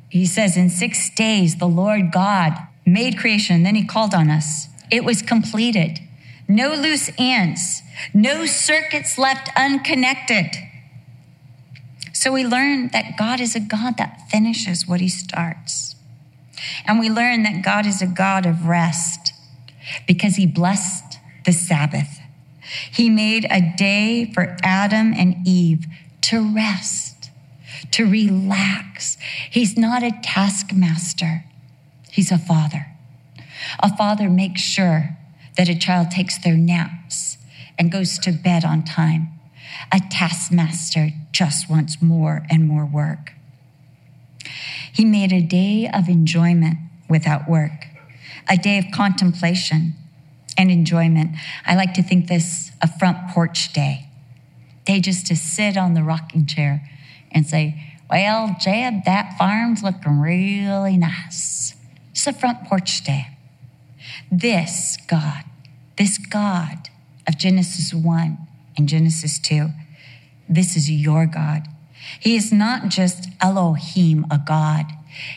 He 0.08 0.26
says, 0.26 0.56
In 0.56 0.70
six 0.70 1.10
days, 1.10 1.56
the 1.56 1.68
Lord 1.68 2.12
God 2.12 2.54
made 2.84 3.18
creation, 3.18 3.56
and 3.56 3.66
then 3.66 3.76
he 3.76 3.84
called 3.84 4.14
on 4.14 4.30
us. 4.30 4.66
It 4.90 5.04
was 5.04 5.22
completed. 5.22 6.00
No 6.48 6.74
loose 6.74 7.10
ends, 7.16 7.82
no 8.12 8.44
circuits 8.44 9.16
left 9.16 9.48
unconnected. 9.56 10.46
So 12.12 12.32
we 12.32 12.44
learn 12.44 12.88
that 12.88 13.16
God 13.16 13.40
is 13.40 13.54
a 13.54 13.60
God 13.60 13.96
that 13.98 14.28
finishes 14.30 14.86
what 14.86 15.00
he 15.00 15.08
starts. 15.08 15.94
And 16.86 16.98
we 16.98 17.08
learn 17.08 17.44
that 17.44 17.62
God 17.62 17.86
is 17.86 18.02
a 18.02 18.06
God 18.06 18.46
of 18.46 18.66
rest 18.66 19.32
because 20.06 20.36
he 20.36 20.46
blessed 20.46 21.18
the 21.46 21.52
Sabbath. 21.52 22.18
He 22.92 23.08
made 23.08 23.46
a 23.50 23.74
day 23.76 24.30
for 24.32 24.56
Adam 24.62 25.14
and 25.16 25.46
Eve 25.46 25.86
to 26.22 26.54
rest, 26.54 27.30
to 27.92 28.08
relax. 28.08 29.16
He's 29.50 29.76
not 29.76 30.02
a 30.02 30.18
taskmaster, 30.22 31.44
he's 32.10 32.30
a 32.30 32.38
father. 32.38 32.86
A 33.80 33.94
father 33.96 34.28
makes 34.28 34.62
sure 34.62 35.16
that 35.56 35.68
a 35.68 35.78
child 35.78 36.10
takes 36.10 36.38
their 36.38 36.56
naps 36.56 37.36
and 37.78 37.92
goes 37.92 38.18
to 38.20 38.32
bed 38.32 38.64
on 38.64 38.84
time. 38.84 39.28
A 39.92 40.00
taskmaster 40.10 41.10
just 41.32 41.68
wants 41.68 42.00
more 42.00 42.46
and 42.50 42.66
more 42.66 42.86
work. 42.86 43.32
He 44.92 45.04
made 45.04 45.32
a 45.32 45.40
day 45.40 45.88
of 45.92 46.08
enjoyment 46.08 46.78
without 47.08 47.48
work, 47.48 47.86
a 48.48 48.56
day 48.56 48.78
of 48.78 48.86
contemplation 48.92 49.94
and 50.56 50.70
enjoyment. 50.70 51.36
I 51.64 51.74
like 51.74 51.94
to 51.94 52.02
think 52.02 52.28
this 52.28 52.70
a 52.82 52.88
front 52.98 53.30
porch 53.30 53.72
day. 53.72 54.09
Day 54.84 55.00
just 55.00 55.26
to 55.26 55.36
sit 55.36 55.76
on 55.76 55.94
the 55.94 56.02
rocking 56.02 56.46
chair 56.46 56.88
and 57.30 57.46
say, 57.46 57.98
Well, 58.10 58.56
Jeb, 58.60 59.04
that 59.04 59.36
farm's 59.38 59.82
looking 59.82 60.20
really 60.20 60.96
nice. 60.96 61.74
It's 62.12 62.26
a 62.26 62.32
front 62.32 62.64
porch 62.64 63.04
day. 63.04 63.28
This 64.30 64.96
God, 65.06 65.44
this 65.96 66.18
God 66.18 66.88
of 67.28 67.38
Genesis 67.38 67.94
1 67.94 68.38
and 68.76 68.88
Genesis 68.88 69.38
2 69.38 69.68
this 70.50 70.76
is 70.76 70.90
your 70.90 71.26
God. 71.26 71.68
He 72.18 72.34
is 72.34 72.52
not 72.52 72.88
just 72.88 73.28
Elohim, 73.40 74.26
a 74.30 74.38
God. 74.44 74.86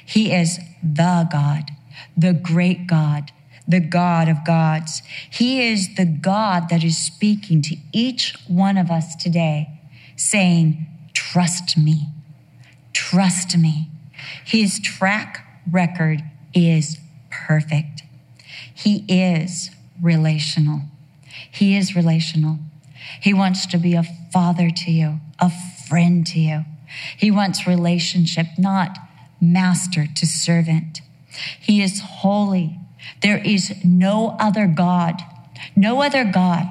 He 0.04 0.34
is 0.34 0.60
the 0.82 1.28
God, 1.32 1.72
the 2.18 2.34
great 2.34 2.88
God, 2.88 3.32
the 3.68 3.80
God 3.80 4.28
of 4.28 4.46
gods. 4.46 5.02
He 5.30 5.68
is 5.68 5.96
the 5.96 6.06
God 6.06 6.70
that 6.70 6.84
is 6.84 6.98
speaking 6.98 7.62
to 7.64 7.78
each 7.92 8.36
one 8.48 8.78
of 8.78 8.92
us 8.92 9.16
today, 9.16 9.70
saying, 10.16 10.88
Trust 11.14 11.78
me, 11.78 12.08
trust 12.94 13.58
me. 13.58 13.90
His 14.46 14.80
track 14.80 15.46
record 15.72 16.24
is 16.54 17.00
perfect. 17.30 18.04
He 18.74 19.06
is 19.08 19.72
relational. 20.02 20.82
He 21.52 21.76
is 21.76 21.96
relational. 21.96 22.60
He 23.22 23.34
wants 23.34 23.66
to 23.68 23.78
be 23.78 23.96
a 23.96 24.04
father 24.32 24.70
to 24.70 24.92
you, 24.92 25.20
a 25.40 25.52
friend 25.88 26.26
to 26.28 26.40
you. 26.40 26.66
He 27.18 27.32
wants 27.32 27.68
relationship, 27.68 28.48
not 28.58 28.98
master 29.42 30.06
to 30.08 30.26
servant. 30.26 31.02
He 31.60 31.82
is 31.82 32.02
holy. 32.02 32.80
There 33.22 33.38
is 33.38 33.74
no 33.84 34.36
other 34.40 34.68
God, 34.68 35.22
No 35.76 36.02
other 36.02 36.26
God, 36.26 36.68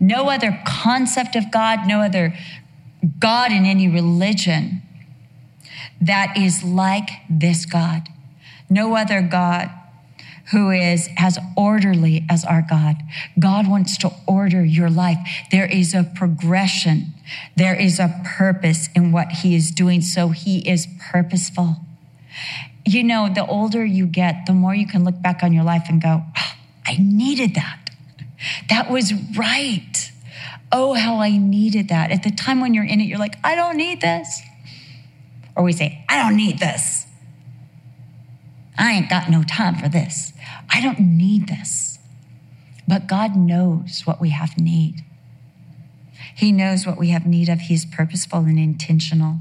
no 0.00 0.30
other 0.30 0.60
concept 0.66 1.36
of 1.36 1.50
God, 1.50 1.86
no 1.86 2.00
other 2.00 2.34
God 3.18 3.52
in 3.52 3.64
any 3.64 3.88
religion 3.88 4.82
that 6.00 6.36
is 6.36 6.62
like 6.62 7.10
this 7.28 7.66
God. 7.66 8.08
No 8.68 8.96
other 8.96 9.22
God 9.22 9.70
who 10.52 10.70
is 10.70 11.08
as 11.16 11.38
orderly 11.56 12.24
as 12.28 12.44
our 12.44 12.64
God. 12.68 12.96
God 13.38 13.68
wants 13.68 13.96
to 13.98 14.10
order 14.26 14.64
your 14.64 14.90
life. 14.90 15.18
There 15.50 15.66
is 15.66 15.94
a 15.94 16.04
progression. 16.04 17.14
There 17.56 17.74
is 17.74 17.98
a 17.98 18.20
purpose 18.24 18.88
in 18.94 19.12
what 19.12 19.28
he 19.28 19.54
is 19.54 19.70
doing. 19.70 20.02
So 20.02 20.28
he 20.28 20.58
is 20.68 20.86
purposeful. 21.10 21.76
You 22.86 23.02
know, 23.02 23.30
the 23.32 23.46
older 23.46 23.84
you 23.84 24.06
get, 24.06 24.46
the 24.46 24.52
more 24.52 24.74
you 24.74 24.86
can 24.86 25.04
look 25.04 25.20
back 25.22 25.42
on 25.42 25.52
your 25.52 25.64
life 25.64 25.86
and 25.88 26.02
go, 26.02 26.22
oh, 26.36 26.52
I 26.86 26.96
needed 26.98 27.54
that. 27.54 27.90
That 28.68 28.90
was 28.90 29.12
right. 29.36 30.12
Oh, 30.70 30.94
how 30.94 31.18
I 31.18 31.36
needed 31.36 31.88
that. 31.88 32.10
At 32.10 32.22
the 32.22 32.30
time 32.30 32.60
when 32.60 32.74
you're 32.74 32.84
in 32.84 33.00
it, 33.00 33.04
you're 33.04 33.18
like, 33.18 33.36
I 33.42 33.54
don't 33.54 33.76
need 33.76 34.00
this. 34.00 34.42
Or 35.56 35.62
we 35.62 35.72
say, 35.72 36.04
I 36.08 36.22
don't 36.22 36.36
need 36.36 36.58
this. 36.58 37.06
I 38.76 38.92
ain't 38.92 39.08
got 39.08 39.30
no 39.30 39.44
time 39.44 39.76
for 39.76 39.88
this. 39.88 40.32
I 40.68 40.80
don't 40.80 40.98
need 40.98 41.48
this. 41.48 41.98
But 42.86 43.06
God 43.06 43.36
knows 43.36 44.02
what 44.04 44.20
we 44.20 44.30
have 44.30 44.58
need. 44.58 44.96
He 46.34 46.52
knows 46.52 46.86
what 46.86 46.98
we 46.98 47.10
have 47.10 47.26
need 47.26 47.48
of. 47.48 47.60
He's 47.60 47.84
purposeful 47.84 48.40
and 48.40 48.58
intentional. 48.58 49.38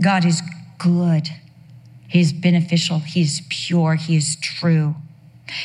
God 0.00 0.24
is 0.24 0.42
good. 0.78 1.30
He 2.14 2.20
is 2.20 2.32
beneficial. 2.32 3.00
He 3.00 3.22
is 3.22 3.42
pure. 3.48 3.96
He 3.96 4.14
is 4.14 4.36
true. 4.36 4.94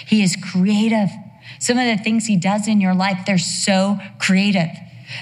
He 0.07 0.23
is 0.23 0.35
creative. 0.35 1.09
Some 1.59 1.77
of 1.77 1.85
the 1.85 2.03
things 2.03 2.25
he 2.25 2.37
does 2.37 2.67
in 2.67 2.81
your 2.81 2.95
life, 2.95 3.19
they're 3.27 3.37
so 3.37 3.99
creative. 4.17 4.69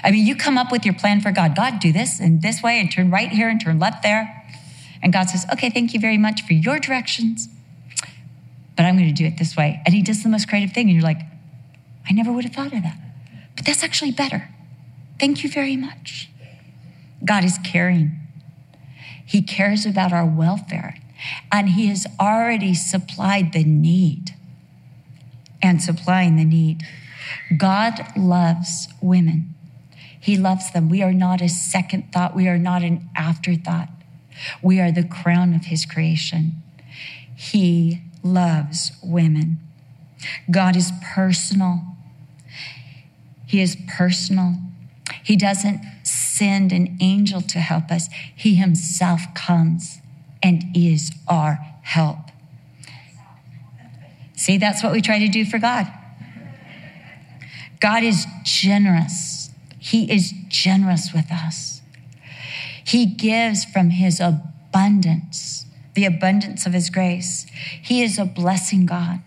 I 0.02 0.10
mean, 0.10 0.26
you 0.26 0.34
come 0.34 0.56
up 0.56 0.72
with 0.72 0.86
your 0.86 0.94
plan 0.94 1.20
for 1.20 1.30
God. 1.30 1.54
God, 1.54 1.80
do 1.80 1.92
this 1.92 2.18
and 2.18 2.40
this 2.40 2.62
way 2.62 2.80
and 2.80 2.90
turn 2.90 3.10
right 3.10 3.28
here 3.28 3.50
and 3.50 3.60
turn 3.60 3.78
left 3.78 4.02
there. 4.02 4.42
And 5.02 5.12
God 5.12 5.28
says, 5.28 5.44
okay, 5.52 5.68
thank 5.68 5.92
you 5.92 6.00
very 6.00 6.16
much 6.16 6.46
for 6.46 6.54
your 6.54 6.78
directions, 6.78 7.50
but 8.74 8.86
I'm 8.86 8.96
going 8.96 9.14
to 9.14 9.14
do 9.14 9.26
it 9.26 9.36
this 9.36 9.54
way. 9.54 9.82
And 9.84 9.94
he 9.94 10.02
does 10.02 10.22
the 10.22 10.30
most 10.30 10.48
creative 10.48 10.72
thing. 10.72 10.86
And 10.86 10.94
you're 10.94 11.02
like, 11.02 11.20
I 12.08 12.14
never 12.14 12.32
would 12.32 12.44
have 12.44 12.54
thought 12.54 12.72
of 12.72 12.82
that. 12.84 12.98
But 13.54 13.66
that's 13.66 13.84
actually 13.84 14.12
better. 14.12 14.48
Thank 15.20 15.44
you 15.44 15.50
very 15.50 15.76
much. 15.76 16.30
God 17.22 17.44
is 17.44 17.58
caring. 17.62 18.18
He 19.26 19.42
cares 19.42 19.84
about 19.84 20.14
our 20.14 20.24
welfare 20.24 20.94
and 21.50 21.70
he 21.70 21.86
has 21.86 22.06
already 22.20 22.74
supplied 22.74 23.52
the 23.52 23.64
need 23.64 24.34
and 25.62 25.82
supplying 25.82 26.36
the 26.36 26.44
need. 26.44 26.82
God 27.56 28.16
loves 28.16 28.88
women. 29.00 29.54
He 30.20 30.36
loves 30.36 30.70
them. 30.72 30.88
We 30.88 31.02
are 31.02 31.12
not 31.12 31.40
a 31.40 31.48
second 31.48 32.12
thought. 32.12 32.34
We 32.34 32.48
are 32.48 32.58
not 32.58 32.82
an 32.82 33.08
afterthought. 33.16 33.88
We 34.62 34.80
are 34.80 34.92
the 34.92 35.04
crown 35.04 35.54
of 35.54 35.66
his 35.66 35.84
creation. 35.84 36.62
He 37.34 38.02
loves 38.22 38.92
women. 39.02 39.58
God 40.50 40.76
is 40.76 40.92
personal. 41.14 41.80
He 43.46 43.60
is 43.60 43.76
personal. 43.88 44.54
He 45.22 45.36
doesn't 45.36 45.80
send 46.02 46.72
an 46.72 46.96
angel 47.00 47.40
to 47.42 47.60
help 47.60 47.90
us. 47.90 48.08
He 48.34 48.56
himself 48.56 49.22
comes 49.34 50.00
and 50.42 50.64
is 50.74 51.12
our 51.26 51.58
help. 51.82 52.18
See, 54.36 54.58
that's 54.58 54.82
what 54.82 54.92
we 54.92 55.00
try 55.00 55.18
to 55.18 55.28
do 55.28 55.44
for 55.44 55.58
God. 55.58 55.86
God 57.80 58.02
is 58.02 58.26
generous. 58.44 59.50
He 59.78 60.10
is 60.10 60.32
generous 60.48 61.12
with 61.12 61.30
us. 61.30 61.80
He 62.84 63.06
gives 63.06 63.64
from 63.64 63.90
his 63.90 64.20
abundance, 64.20 65.66
the 65.94 66.04
abundance 66.04 66.66
of 66.66 66.72
his 66.72 66.90
grace. 66.90 67.46
He 67.82 68.02
is 68.02 68.18
a 68.18 68.24
blessing 68.24 68.86
God. 68.86 69.20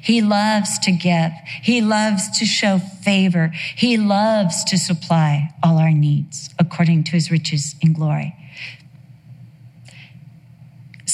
He 0.00 0.20
loves 0.20 0.78
to 0.80 0.92
give. 0.92 1.32
He 1.62 1.80
loves 1.80 2.38
to 2.38 2.44
show 2.44 2.78
favor. 2.78 3.48
He 3.76 3.96
loves 3.96 4.62
to 4.64 4.78
supply 4.78 5.52
all 5.62 5.78
our 5.78 5.90
needs 5.90 6.50
according 6.58 7.04
to 7.04 7.12
his 7.12 7.30
riches 7.30 7.74
in 7.80 7.92
glory 7.92 8.34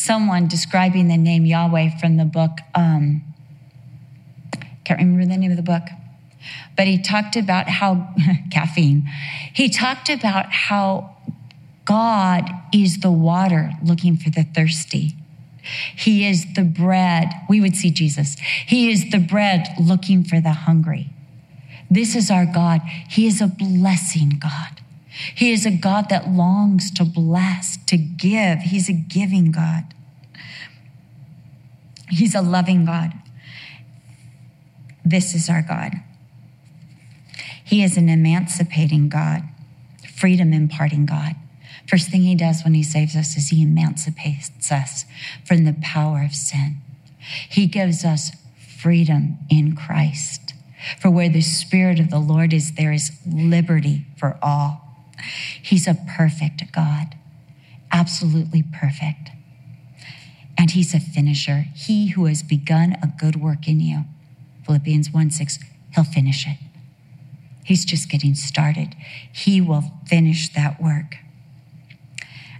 someone 0.08 0.48
describing 0.48 1.08
the 1.08 1.18
name 1.18 1.44
Yahweh 1.44 1.98
from 1.98 2.16
the 2.16 2.24
book, 2.24 2.60
um, 2.74 3.22
can't 4.84 4.98
remember 4.98 5.26
the 5.26 5.36
name 5.36 5.50
of 5.50 5.58
the 5.58 5.62
book, 5.62 5.82
but 6.78 6.86
he 6.86 6.96
talked 6.96 7.36
about 7.36 7.68
how, 7.68 8.14
caffeine, 8.50 9.06
he 9.52 9.68
talked 9.68 10.08
about 10.08 10.46
how 10.50 11.14
God 11.84 12.48
is 12.72 13.00
the 13.00 13.12
water 13.12 13.72
looking 13.84 14.16
for 14.16 14.30
the 14.30 14.44
thirsty. 14.44 15.14
He 15.94 16.26
is 16.26 16.54
the 16.54 16.64
bread. 16.64 17.28
We 17.46 17.60
would 17.60 17.76
see 17.76 17.90
Jesus. 17.90 18.36
He 18.66 18.90
is 18.90 19.10
the 19.10 19.18
bread 19.18 19.68
looking 19.78 20.24
for 20.24 20.40
the 20.40 20.52
hungry. 20.52 21.10
This 21.90 22.16
is 22.16 22.30
our 22.30 22.46
God. 22.46 22.80
He 23.10 23.26
is 23.26 23.42
a 23.42 23.46
blessing 23.46 24.38
God. 24.40 24.80
He 25.34 25.52
is 25.52 25.66
a 25.66 25.70
God 25.70 26.08
that 26.08 26.30
longs 26.30 26.90
to 26.92 27.04
bless, 27.04 27.76
to 27.86 27.98
give. 27.98 28.60
He's 28.60 28.88
a 28.88 28.94
giving 28.94 29.52
God. 29.52 29.84
He's 32.10 32.34
a 32.34 32.42
loving 32.42 32.84
God. 32.84 33.12
This 35.04 35.34
is 35.34 35.48
our 35.48 35.62
God. 35.62 35.92
He 37.64 37.82
is 37.82 37.96
an 37.96 38.08
emancipating 38.08 39.08
God, 39.08 39.42
freedom 40.14 40.52
imparting 40.52 41.06
God. 41.06 41.36
First 41.86 42.10
thing 42.10 42.22
he 42.22 42.34
does 42.34 42.62
when 42.62 42.74
he 42.74 42.82
saves 42.82 43.16
us 43.16 43.36
is 43.36 43.48
he 43.48 43.62
emancipates 43.62 44.70
us 44.70 45.04
from 45.44 45.64
the 45.64 45.76
power 45.80 46.22
of 46.22 46.34
sin. 46.34 46.78
He 47.48 47.66
gives 47.66 48.04
us 48.04 48.30
freedom 48.78 49.38
in 49.50 49.74
Christ. 49.74 50.54
For 51.00 51.10
where 51.10 51.28
the 51.28 51.40
Spirit 51.40 51.98
of 51.98 52.10
the 52.10 52.18
Lord 52.18 52.52
is, 52.52 52.72
there 52.72 52.92
is 52.92 53.18
liberty 53.26 54.06
for 54.16 54.38
all. 54.42 54.82
He's 55.60 55.88
a 55.88 55.98
perfect 56.16 56.72
God, 56.72 57.16
absolutely 57.90 58.62
perfect. 58.62 59.30
And 60.58 60.72
he's 60.72 60.92
a 60.92 61.00
finisher. 61.00 61.66
He 61.74 62.08
who 62.08 62.26
has 62.26 62.42
begun 62.42 62.96
a 63.00 63.06
good 63.06 63.36
work 63.36 63.68
in 63.68 63.80
you, 63.80 64.04
Philippians 64.66 65.12
1 65.12 65.30
6, 65.30 65.58
he'll 65.94 66.04
finish 66.04 66.46
it. 66.46 66.58
He's 67.64 67.84
just 67.84 68.10
getting 68.10 68.34
started. 68.34 68.96
He 69.32 69.60
will 69.60 69.84
finish 70.06 70.52
that 70.54 70.82
work. 70.82 71.16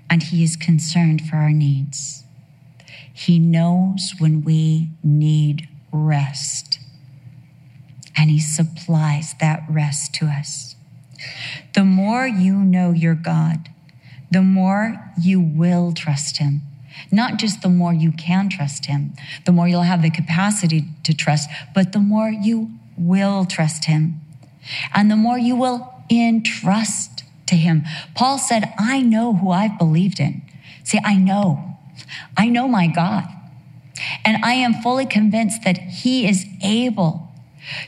And 0.09 0.23
he 0.23 0.45
is 0.45 0.57
concerned 0.57 1.23
for 1.29 1.37
our 1.37 1.51
needs. 1.51 2.25
He 3.13 3.39
knows 3.39 4.13
when 4.19 4.43
we 4.43 4.91
need 5.03 5.69
rest, 5.93 6.79
and 8.17 8.31
he 8.31 8.39
supplies 8.39 9.35
that 9.41 9.65
rest 9.69 10.15
to 10.15 10.27
us. 10.27 10.77
The 11.75 11.85
more 11.85 12.27
you 12.27 12.55
know 12.55 12.93
your 12.93 13.15
God, 13.15 13.71
the 14.31 14.43
more 14.43 15.13
you 15.21 15.41
will 15.41 15.93
trust 15.93 16.39
Him. 16.39 16.63
Not 17.11 17.39
just 17.39 17.63
the 17.63 17.69
more 17.69 17.93
you 17.93 18.13
can 18.13 18.49
trust 18.49 18.87
Him, 18.87 19.15
the 19.45 19.53
more 19.53 19.69
you'll 19.69 19.83
have 19.83 20.03
the 20.03 20.11
capacity 20.11 20.85
to 21.05 21.15
trust, 21.15 21.49
but 21.75 21.93
the 21.93 21.99
more 21.99 22.29
you 22.29 22.71
will 22.97 23.45
trust 23.45 23.87
Him. 23.87 24.21
And 24.95 25.11
the 25.11 25.17
more 25.17 25.39
you 25.39 25.57
will 25.57 25.95
entrust 26.11 27.25
to 27.47 27.57
Him. 27.57 27.85
Paul 28.15 28.39
said, 28.39 28.73
I 28.79 29.01
know 29.01 29.35
who 29.35 29.51
I've 29.51 29.79
believed 29.79 30.21
in. 30.21 30.43
See, 30.85 31.01
I 31.05 31.15
know. 31.15 31.77
I 32.37 32.49
know 32.49 32.69
my 32.69 32.87
God. 32.87 33.25
And 34.25 34.45
I 34.45 34.53
am 34.55 34.75
fully 34.75 35.07
convinced 35.07 35.65
that 35.65 35.79
He 35.79 36.29
is 36.29 36.47
able 36.63 37.29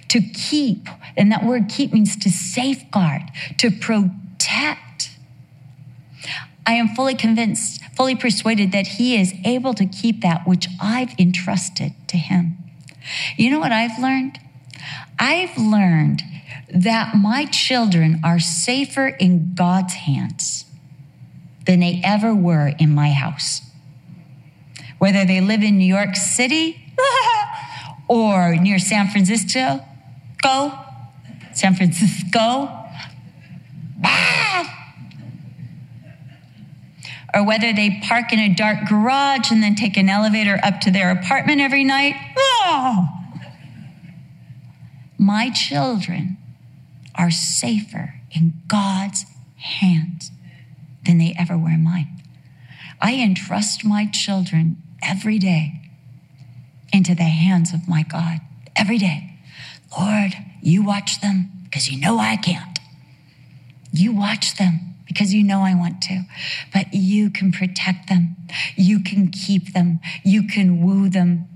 to 0.08 0.20
keep, 0.20 0.88
and 1.16 1.30
that 1.32 1.44
word 1.44 1.68
keep 1.68 1.92
means 1.92 2.16
to 2.16 2.30
safeguard, 2.30 3.22
to 3.58 3.70
protect. 3.70 4.80
I 6.70 6.74
am 6.74 6.94
fully 6.94 7.16
convinced, 7.16 7.82
fully 7.96 8.14
persuaded 8.14 8.70
that 8.70 8.86
He 8.86 9.20
is 9.20 9.34
able 9.44 9.74
to 9.74 9.84
keep 9.84 10.20
that 10.20 10.46
which 10.46 10.68
I've 10.80 11.18
entrusted 11.18 11.94
to 12.06 12.16
Him. 12.16 12.58
You 13.36 13.50
know 13.50 13.58
what 13.58 13.72
I've 13.72 13.98
learned? 13.98 14.38
I've 15.18 15.58
learned 15.58 16.22
that 16.72 17.16
my 17.16 17.46
children 17.46 18.20
are 18.22 18.38
safer 18.38 19.08
in 19.08 19.54
God's 19.56 19.94
hands 19.94 20.64
than 21.66 21.80
they 21.80 22.00
ever 22.04 22.36
were 22.36 22.72
in 22.78 22.94
my 22.94 23.10
house. 23.10 23.62
Whether 24.98 25.24
they 25.24 25.40
live 25.40 25.64
in 25.64 25.76
New 25.76 25.92
York 25.92 26.14
City 26.14 26.94
or 28.08 28.54
near 28.54 28.78
San 28.78 29.08
Francisco, 29.08 29.84
go, 30.40 30.78
San 31.52 31.74
Francisco, 31.74 32.38
ah! 34.04 34.79
Or 37.34 37.44
whether 37.44 37.72
they 37.72 38.00
park 38.02 38.32
in 38.32 38.38
a 38.38 38.54
dark 38.54 38.88
garage 38.88 39.50
and 39.50 39.62
then 39.62 39.74
take 39.74 39.96
an 39.96 40.08
elevator 40.08 40.58
up 40.62 40.80
to 40.80 40.90
their 40.90 41.10
apartment 41.10 41.60
every 41.60 41.84
night. 41.84 42.14
Oh. 42.36 43.08
My 45.18 45.50
children 45.50 46.38
are 47.14 47.30
safer 47.30 48.14
in 48.32 48.54
God's 48.66 49.26
hands 49.56 50.30
than 51.04 51.18
they 51.18 51.34
ever 51.38 51.56
were 51.56 51.70
in 51.70 51.84
mine. 51.84 52.22
I 53.00 53.14
entrust 53.14 53.84
my 53.84 54.06
children 54.06 54.82
every 55.02 55.38
day 55.38 55.80
into 56.92 57.14
the 57.14 57.24
hands 57.24 57.72
of 57.72 57.88
my 57.88 58.02
God. 58.02 58.40
Every 58.76 58.98
day. 58.98 59.38
Lord, 59.98 60.32
you 60.62 60.82
watch 60.82 61.20
them 61.20 61.50
because 61.64 61.90
you 61.90 62.00
know 62.00 62.18
I 62.18 62.36
can't. 62.36 62.78
You 63.92 64.12
watch 64.12 64.56
them 64.56 64.89
because 65.10 65.34
you 65.34 65.42
know 65.42 65.62
I 65.62 65.74
want 65.74 66.00
to, 66.02 66.22
but 66.72 66.94
you 66.94 67.30
can 67.30 67.50
protect 67.50 68.08
them. 68.08 68.36
You 68.76 69.00
can 69.00 69.26
keep 69.26 69.72
them. 69.72 69.98
You 70.22 70.46
can 70.46 70.80
woo 70.80 71.08
them. 71.08 71.48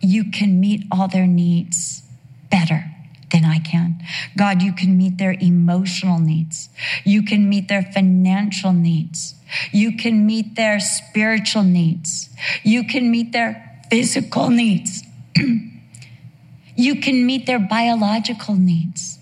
You 0.00 0.30
can 0.30 0.60
meet 0.60 0.86
all 0.92 1.08
their 1.08 1.26
needs 1.26 2.04
better 2.52 2.84
than 3.32 3.44
I 3.44 3.58
can. 3.58 4.00
God, 4.36 4.62
you 4.62 4.72
can 4.72 4.96
meet 4.96 5.18
their 5.18 5.32
emotional 5.32 6.20
needs. 6.20 6.68
You 7.04 7.24
can 7.24 7.48
meet 7.48 7.66
their 7.66 7.82
financial 7.82 8.72
needs. 8.72 9.34
You 9.72 9.96
can 9.96 10.24
meet 10.24 10.54
their 10.54 10.78
spiritual 10.78 11.64
needs. 11.64 12.30
You 12.62 12.84
can 12.84 13.10
meet 13.10 13.32
their 13.32 13.82
physical 13.90 14.48
needs. 14.48 15.02
you 16.76 17.00
can 17.00 17.26
meet 17.26 17.46
their 17.46 17.58
biological 17.58 18.54
needs 18.54 19.18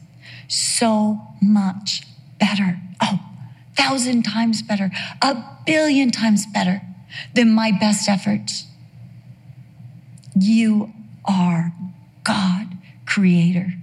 so 0.49 1.19
much 1.41 2.03
better. 2.43 2.81
Oh, 3.01 3.21
thousand 3.77 4.25
times 4.25 4.63
better, 4.63 4.91
a 5.23 5.37
billion 5.65 6.11
times 6.11 6.45
better 6.45 6.83
than 7.35 7.55
my 7.55 7.71
best 7.71 8.09
efforts. 8.09 8.67
You 10.35 10.93
are 11.25 11.73
God, 12.25 12.67
creator. 13.07 13.75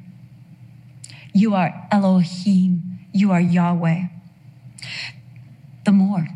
You 1.34 1.56
are 1.56 1.88
Elohim. 1.90 3.00
You 3.14 3.32
are 3.32 3.40
Yahweh. 3.40 4.08
The 5.86 5.92
more, 5.94 6.28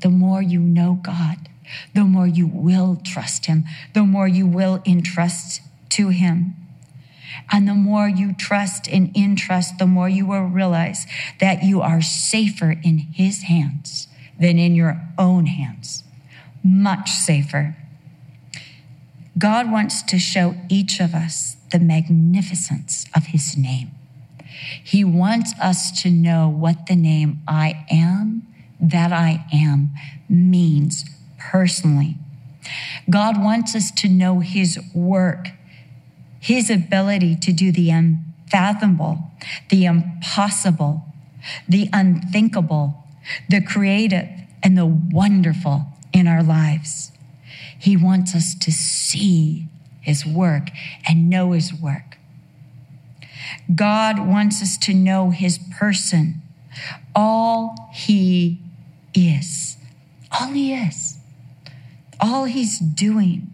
the 0.00 0.08
more 0.08 0.40
you 0.40 0.60
know 0.60 0.98
God, 1.02 1.50
the 1.94 2.04
more 2.04 2.26
you 2.26 2.46
will 2.46 2.98
trust 3.04 3.44
Him, 3.44 3.64
the 3.92 4.04
more 4.04 4.26
you 4.26 4.46
will 4.46 4.82
entrust 4.86 5.60
to 5.90 6.08
Him. 6.08 6.54
And 7.50 7.66
the 7.66 7.74
more 7.74 8.08
you 8.08 8.34
trust 8.34 8.88
and 8.88 9.14
entrust, 9.16 9.78
the 9.78 9.86
more 9.86 10.08
you 10.08 10.26
will 10.26 10.44
realize 10.44 11.06
that 11.40 11.62
you 11.62 11.80
are 11.80 12.02
safer 12.02 12.72
in 12.82 12.98
His 12.98 13.42
hands 13.42 14.08
than 14.38 14.58
in 14.58 14.74
your 14.74 15.00
own 15.18 15.46
hands. 15.46 16.04
Much 16.62 17.10
safer. 17.10 17.76
God 19.38 19.70
wants 19.70 20.02
to 20.02 20.18
show 20.18 20.56
each 20.68 21.00
of 21.00 21.14
us 21.14 21.56
the 21.70 21.78
magnificence 21.78 23.06
of 23.14 23.26
His 23.26 23.56
name. 23.56 23.92
He 24.82 25.04
wants 25.04 25.52
us 25.60 26.02
to 26.02 26.10
know 26.10 26.48
what 26.48 26.86
the 26.86 26.96
name 26.96 27.42
I 27.46 27.84
am, 27.90 28.46
that 28.80 29.12
I 29.12 29.44
am, 29.52 29.90
means 30.28 31.04
personally. 31.38 32.16
God 33.08 33.42
wants 33.42 33.74
us 33.74 33.90
to 33.92 34.08
know 34.08 34.40
His 34.40 34.78
work, 34.94 35.48
His 36.40 36.70
ability 36.70 37.36
to 37.36 37.52
do 37.52 37.72
the 37.72 37.90
unfathomable, 37.90 39.30
the 39.68 39.84
impossible, 39.84 41.04
the 41.68 41.88
unthinkable, 41.92 43.04
the 43.48 43.60
creative, 43.60 44.28
and 44.62 44.76
the 44.76 44.86
wonderful 44.86 45.86
in 46.12 46.26
our 46.26 46.42
lives. 46.42 47.12
He 47.78 47.96
wants 47.96 48.34
us 48.34 48.54
to 48.54 48.72
see 48.72 49.66
His 50.00 50.26
work 50.26 50.70
and 51.06 51.30
know 51.30 51.52
His 51.52 51.72
work. 51.72 52.18
God 53.74 54.18
wants 54.18 54.62
us 54.62 54.76
to 54.78 54.94
know 54.94 55.30
his 55.30 55.58
person, 55.58 56.42
all 57.14 57.90
he 57.92 58.60
is, 59.14 59.76
all 60.30 60.48
he 60.48 60.74
is, 60.74 61.18
all 62.20 62.44
he's 62.44 62.78
doing. 62.78 63.50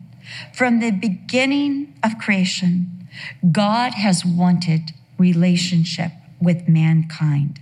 From 0.53 0.81
the 0.81 0.91
beginning 0.91 1.95
of 2.03 2.19
creation, 2.19 3.09
God 3.51 3.95
has 3.95 4.25
wanted 4.25 4.93
relationship 5.19 6.13
with 6.41 6.69
mankind. 6.69 7.61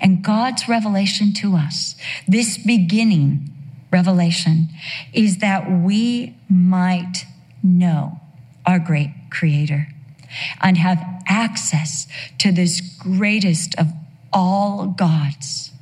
And 0.00 0.22
God's 0.22 0.68
revelation 0.68 1.32
to 1.34 1.56
us, 1.56 1.96
this 2.26 2.58
beginning 2.58 3.52
revelation, 3.90 4.68
is 5.12 5.38
that 5.38 5.70
we 5.70 6.36
might 6.48 7.24
know 7.62 8.20
our 8.64 8.78
great 8.78 9.12
creator 9.30 9.88
and 10.60 10.76
have 10.76 11.02
access 11.28 12.06
to 12.38 12.52
this 12.52 12.80
greatest 12.80 13.74
of 13.76 13.92
all 14.32 14.86
gods 14.86 15.72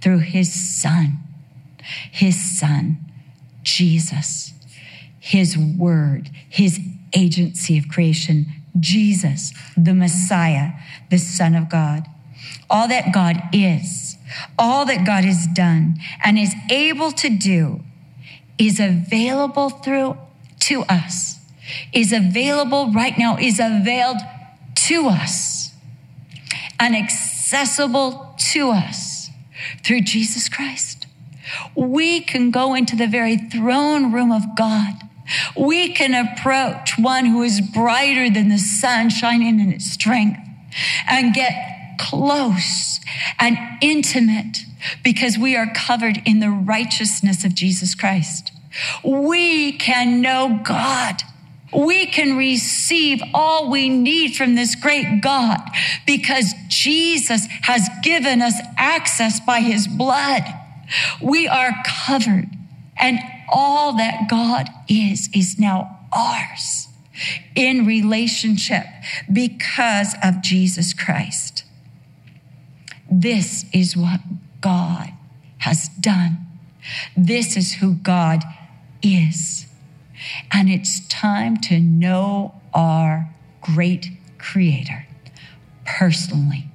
through 0.00 0.18
his 0.18 0.52
son, 0.52 1.18
his 2.10 2.58
son, 2.58 2.98
Jesus, 3.62 4.52
his 5.22 5.56
word, 5.56 6.30
his 6.48 6.80
agency 7.14 7.78
of 7.78 7.88
creation, 7.88 8.46
Jesus, 8.78 9.52
the 9.76 9.94
Messiah, 9.94 10.72
the 11.10 11.18
Son 11.18 11.54
of 11.54 11.68
God. 11.68 12.06
All 12.68 12.88
that 12.88 13.12
God 13.12 13.36
is, 13.52 14.16
all 14.58 14.84
that 14.86 15.06
God 15.06 15.24
has 15.24 15.46
done 15.46 15.96
and 16.24 16.38
is 16.38 16.54
able 16.70 17.12
to 17.12 17.28
do 17.28 17.80
is 18.58 18.80
available 18.80 19.70
through 19.70 20.16
to 20.60 20.82
us 20.82 21.32
is 21.92 22.12
available 22.12 22.92
right 22.92 23.16
now, 23.18 23.36
is 23.36 23.60
availed 23.60 24.18
to 24.74 25.08
us 25.08 25.74
and 26.78 26.96
accessible 26.96 28.34
to 28.52 28.70
us 28.70 29.30
through 29.84 30.00
Jesus 30.00 30.48
Christ. 30.48 31.06
We 31.74 32.20
can 32.20 32.50
go 32.50 32.74
into 32.74 32.96
the 32.96 33.06
very 33.06 33.36
throne 33.36 34.12
room 34.12 34.32
of 34.32 34.42
God. 34.56 34.94
We 35.56 35.92
can 35.92 36.14
approach 36.14 36.98
one 36.98 37.26
who 37.26 37.42
is 37.42 37.60
brighter 37.60 38.30
than 38.30 38.48
the 38.48 38.58
sun 38.58 39.10
shining 39.10 39.60
in 39.60 39.72
its 39.72 39.90
strength 39.90 40.40
and 41.08 41.34
get 41.34 41.96
close 41.98 43.00
and 43.38 43.58
intimate 43.80 44.58
because 45.04 45.38
we 45.38 45.56
are 45.56 45.72
covered 45.74 46.22
in 46.24 46.40
the 46.40 46.50
righteousness 46.50 47.44
of 47.44 47.54
Jesus 47.54 47.94
Christ. 47.94 48.52
We 49.04 49.72
can 49.72 50.20
know 50.20 50.60
God 50.64 51.22
we 51.74 52.06
can 52.06 52.36
receive 52.36 53.22
all 53.32 53.70
we 53.70 53.88
need 53.88 54.36
from 54.36 54.54
this 54.54 54.74
great 54.74 55.22
God 55.22 55.60
because 56.06 56.54
Jesus 56.68 57.46
has 57.62 57.88
given 58.02 58.42
us 58.42 58.54
access 58.76 59.40
by 59.40 59.60
his 59.60 59.88
blood. 59.88 60.44
We 61.22 61.48
are 61.48 61.72
covered 61.86 62.48
and 62.98 63.18
all 63.48 63.96
that 63.96 64.28
God 64.28 64.68
is, 64.88 65.28
is 65.34 65.58
now 65.58 66.00
ours 66.12 66.88
in 67.54 67.84
relationship 67.86 68.84
because 69.32 70.14
of 70.22 70.42
Jesus 70.42 70.94
Christ. 70.94 71.64
This 73.10 73.66
is 73.72 73.96
what 73.96 74.20
God 74.60 75.10
has 75.58 75.88
done. 76.00 76.46
This 77.16 77.56
is 77.56 77.74
who 77.74 77.94
God 77.94 78.42
is. 79.02 79.66
And 80.52 80.70
it's 80.70 81.06
time 81.08 81.56
to 81.58 81.78
know 81.78 82.54
our 82.72 83.28
great 83.60 84.10
creator 84.38 85.06
personally, 85.84 86.68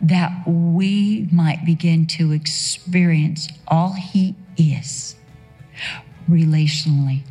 that 0.00 0.46
we 0.46 1.28
might 1.32 1.64
begin 1.64 2.06
to 2.06 2.32
experience 2.32 3.48
all 3.66 3.94
he 3.94 4.34
is 4.56 5.16
relationally, 6.28 7.22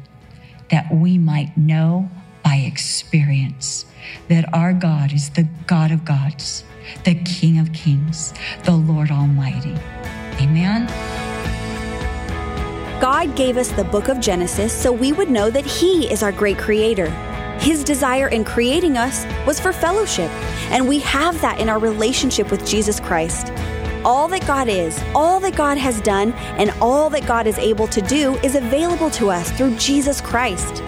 that 0.72 0.94
we 0.94 1.18
might 1.18 1.56
know 1.58 2.10
by 2.44 2.56
experience 2.56 3.86
that 4.30 4.54
our 4.54 4.74
God 4.74 5.12
is 5.12 5.30
the 5.32 5.48
God 5.68 5.92
of 5.92 6.06
gods, 6.06 6.64
the 7.04 7.16
King 7.16 7.60
of 7.60 7.74
kings, 7.74 8.34
the 8.64 8.76
Lord 8.76 9.12
Almighty. 9.12 9.76
Amen. 10.42 10.88
God 13.02 13.36
gave 13.36 13.58
us 13.58 13.72
the 13.72 13.84
book 13.84 14.08
of 14.08 14.20
Genesis 14.20 14.72
so 14.72 14.92
we 14.92 15.12
would 15.12 15.30
know 15.30 15.50
that 15.50 15.66
He 15.66 16.10
is 16.12 16.24
our 16.24 16.32
great 16.32 16.58
creator. 16.58 17.10
His 17.60 17.84
desire 17.84 18.28
in 18.28 18.44
creating 18.44 18.98
us 18.98 19.26
was 19.46 19.60
for 19.60 19.72
fellowship, 19.72 20.30
and 20.72 20.88
we 20.88 21.00
have 21.00 21.40
that 21.42 21.60
in 21.60 21.70
our 21.70 21.80
relationship 21.80 22.52
with 22.52 22.66
Jesus 22.66 23.00
Christ. 23.00 23.48
All 24.06 24.28
that 24.28 24.46
God 24.46 24.68
is, 24.70 25.04
all 25.16 25.40
that 25.40 25.56
God 25.56 25.80
has 25.80 26.00
done, 26.00 26.34
and 26.60 26.70
all 26.80 27.10
that 27.10 27.26
God 27.26 27.48
is 27.48 27.58
able 27.58 27.88
to 27.88 28.02
do 28.02 28.36
is 28.44 28.54
available 28.54 29.10
to 29.10 29.32
us 29.32 29.50
through 29.50 29.76
Jesus 29.78 30.22
Christ. 30.22 30.84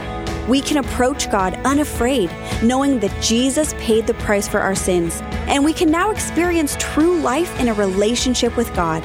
We 0.48 0.62
can 0.62 0.78
approach 0.78 1.32
God 1.32 1.56
unafraid, 1.66 2.30
knowing 2.62 3.00
that 3.00 3.20
Jesus 3.20 3.74
paid 3.80 4.06
the 4.06 4.14
price 4.14 4.48
for 4.48 4.60
our 4.60 4.76
sins, 4.76 5.20
and 5.48 5.66
we 5.66 5.74
can 5.74 5.90
now 5.90 6.12
experience 6.12 6.78
true 6.80 7.20
life 7.20 7.60
in 7.60 7.70
a 7.70 7.74
relationship 7.74 8.56
with 8.56 8.72
God. 8.76 9.02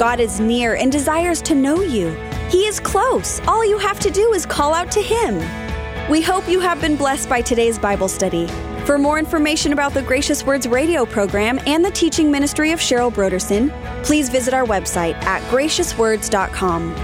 God 0.00 0.18
is 0.18 0.40
near 0.40 0.74
and 0.74 0.90
desires 0.90 1.40
to 1.42 1.54
know 1.54 1.80
you. 1.80 2.10
He 2.50 2.66
is 2.66 2.80
close. 2.80 3.40
All 3.46 3.64
you 3.64 3.78
have 3.78 4.00
to 4.00 4.10
do 4.10 4.32
is 4.32 4.46
call 4.46 4.74
out 4.74 4.90
to 4.90 5.00
Him. 5.00 5.38
We 6.10 6.22
hope 6.22 6.48
you 6.48 6.58
have 6.58 6.80
been 6.80 6.96
blessed 6.96 7.28
by 7.28 7.42
today's 7.42 7.78
Bible 7.78 8.08
study. 8.08 8.48
For 8.88 8.96
more 8.96 9.18
information 9.18 9.74
about 9.74 9.92
the 9.92 10.00
Gracious 10.00 10.46
Words 10.46 10.66
radio 10.66 11.04
program 11.04 11.60
and 11.66 11.84
the 11.84 11.90
teaching 11.90 12.30
ministry 12.30 12.72
of 12.72 12.80
Cheryl 12.80 13.12
Brodersen, 13.12 13.70
please 14.02 14.30
visit 14.30 14.54
our 14.54 14.64
website 14.64 15.12
at 15.24 15.42
graciouswords.com. 15.50 16.94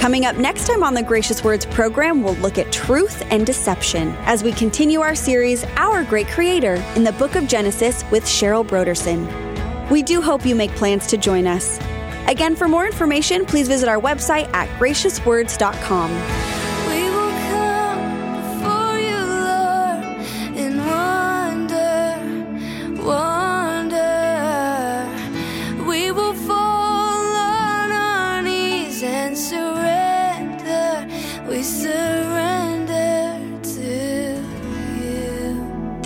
Coming 0.00 0.24
up 0.24 0.34
next 0.34 0.66
time 0.66 0.82
on 0.82 0.94
the 0.94 1.02
Gracious 1.04 1.44
Words 1.44 1.64
program, 1.64 2.24
we'll 2.24 2.34
look 2.38 2.58
at 2.58 2.72
truth 2.72 3.22
and 3.30 3.46
deception 3.46 4.16
as 4.22 4.42
we 4.42 4.50
continue 4.50 5.00
our 5.00 5.14
series, 5.14 5.62
Our 5.76 6.02
Great 6.02 6.26
Creator, 6.26 6.74
in 6.96 7.04
the 7.04 7.12
book 7.12 7.36
of 7.36 7.46
Genesis 7.46 8.02
with 8.10 8.24
Cheryl 8.24 8.66
Brodersen. 8.66 9.88
We 9.92 10.02
do 10.02 10.20
hope 10.20 10.44
you 10.44 10.56
make 10.56 10.72
plans 10.72 11.06
to 11.06 11.16
join 11.16 11.46
us. 11.46 11.78
Again, 12.26 12.56
for 12.56 12.66
more 12.66 12.84
information, 12.84 13.46
please 13.46 13.68
visit 13.68 13.88
our 13.88 14.00
website 14.00 14.52
at 14.54 14.68
graciouswords.com. 14.80 16.57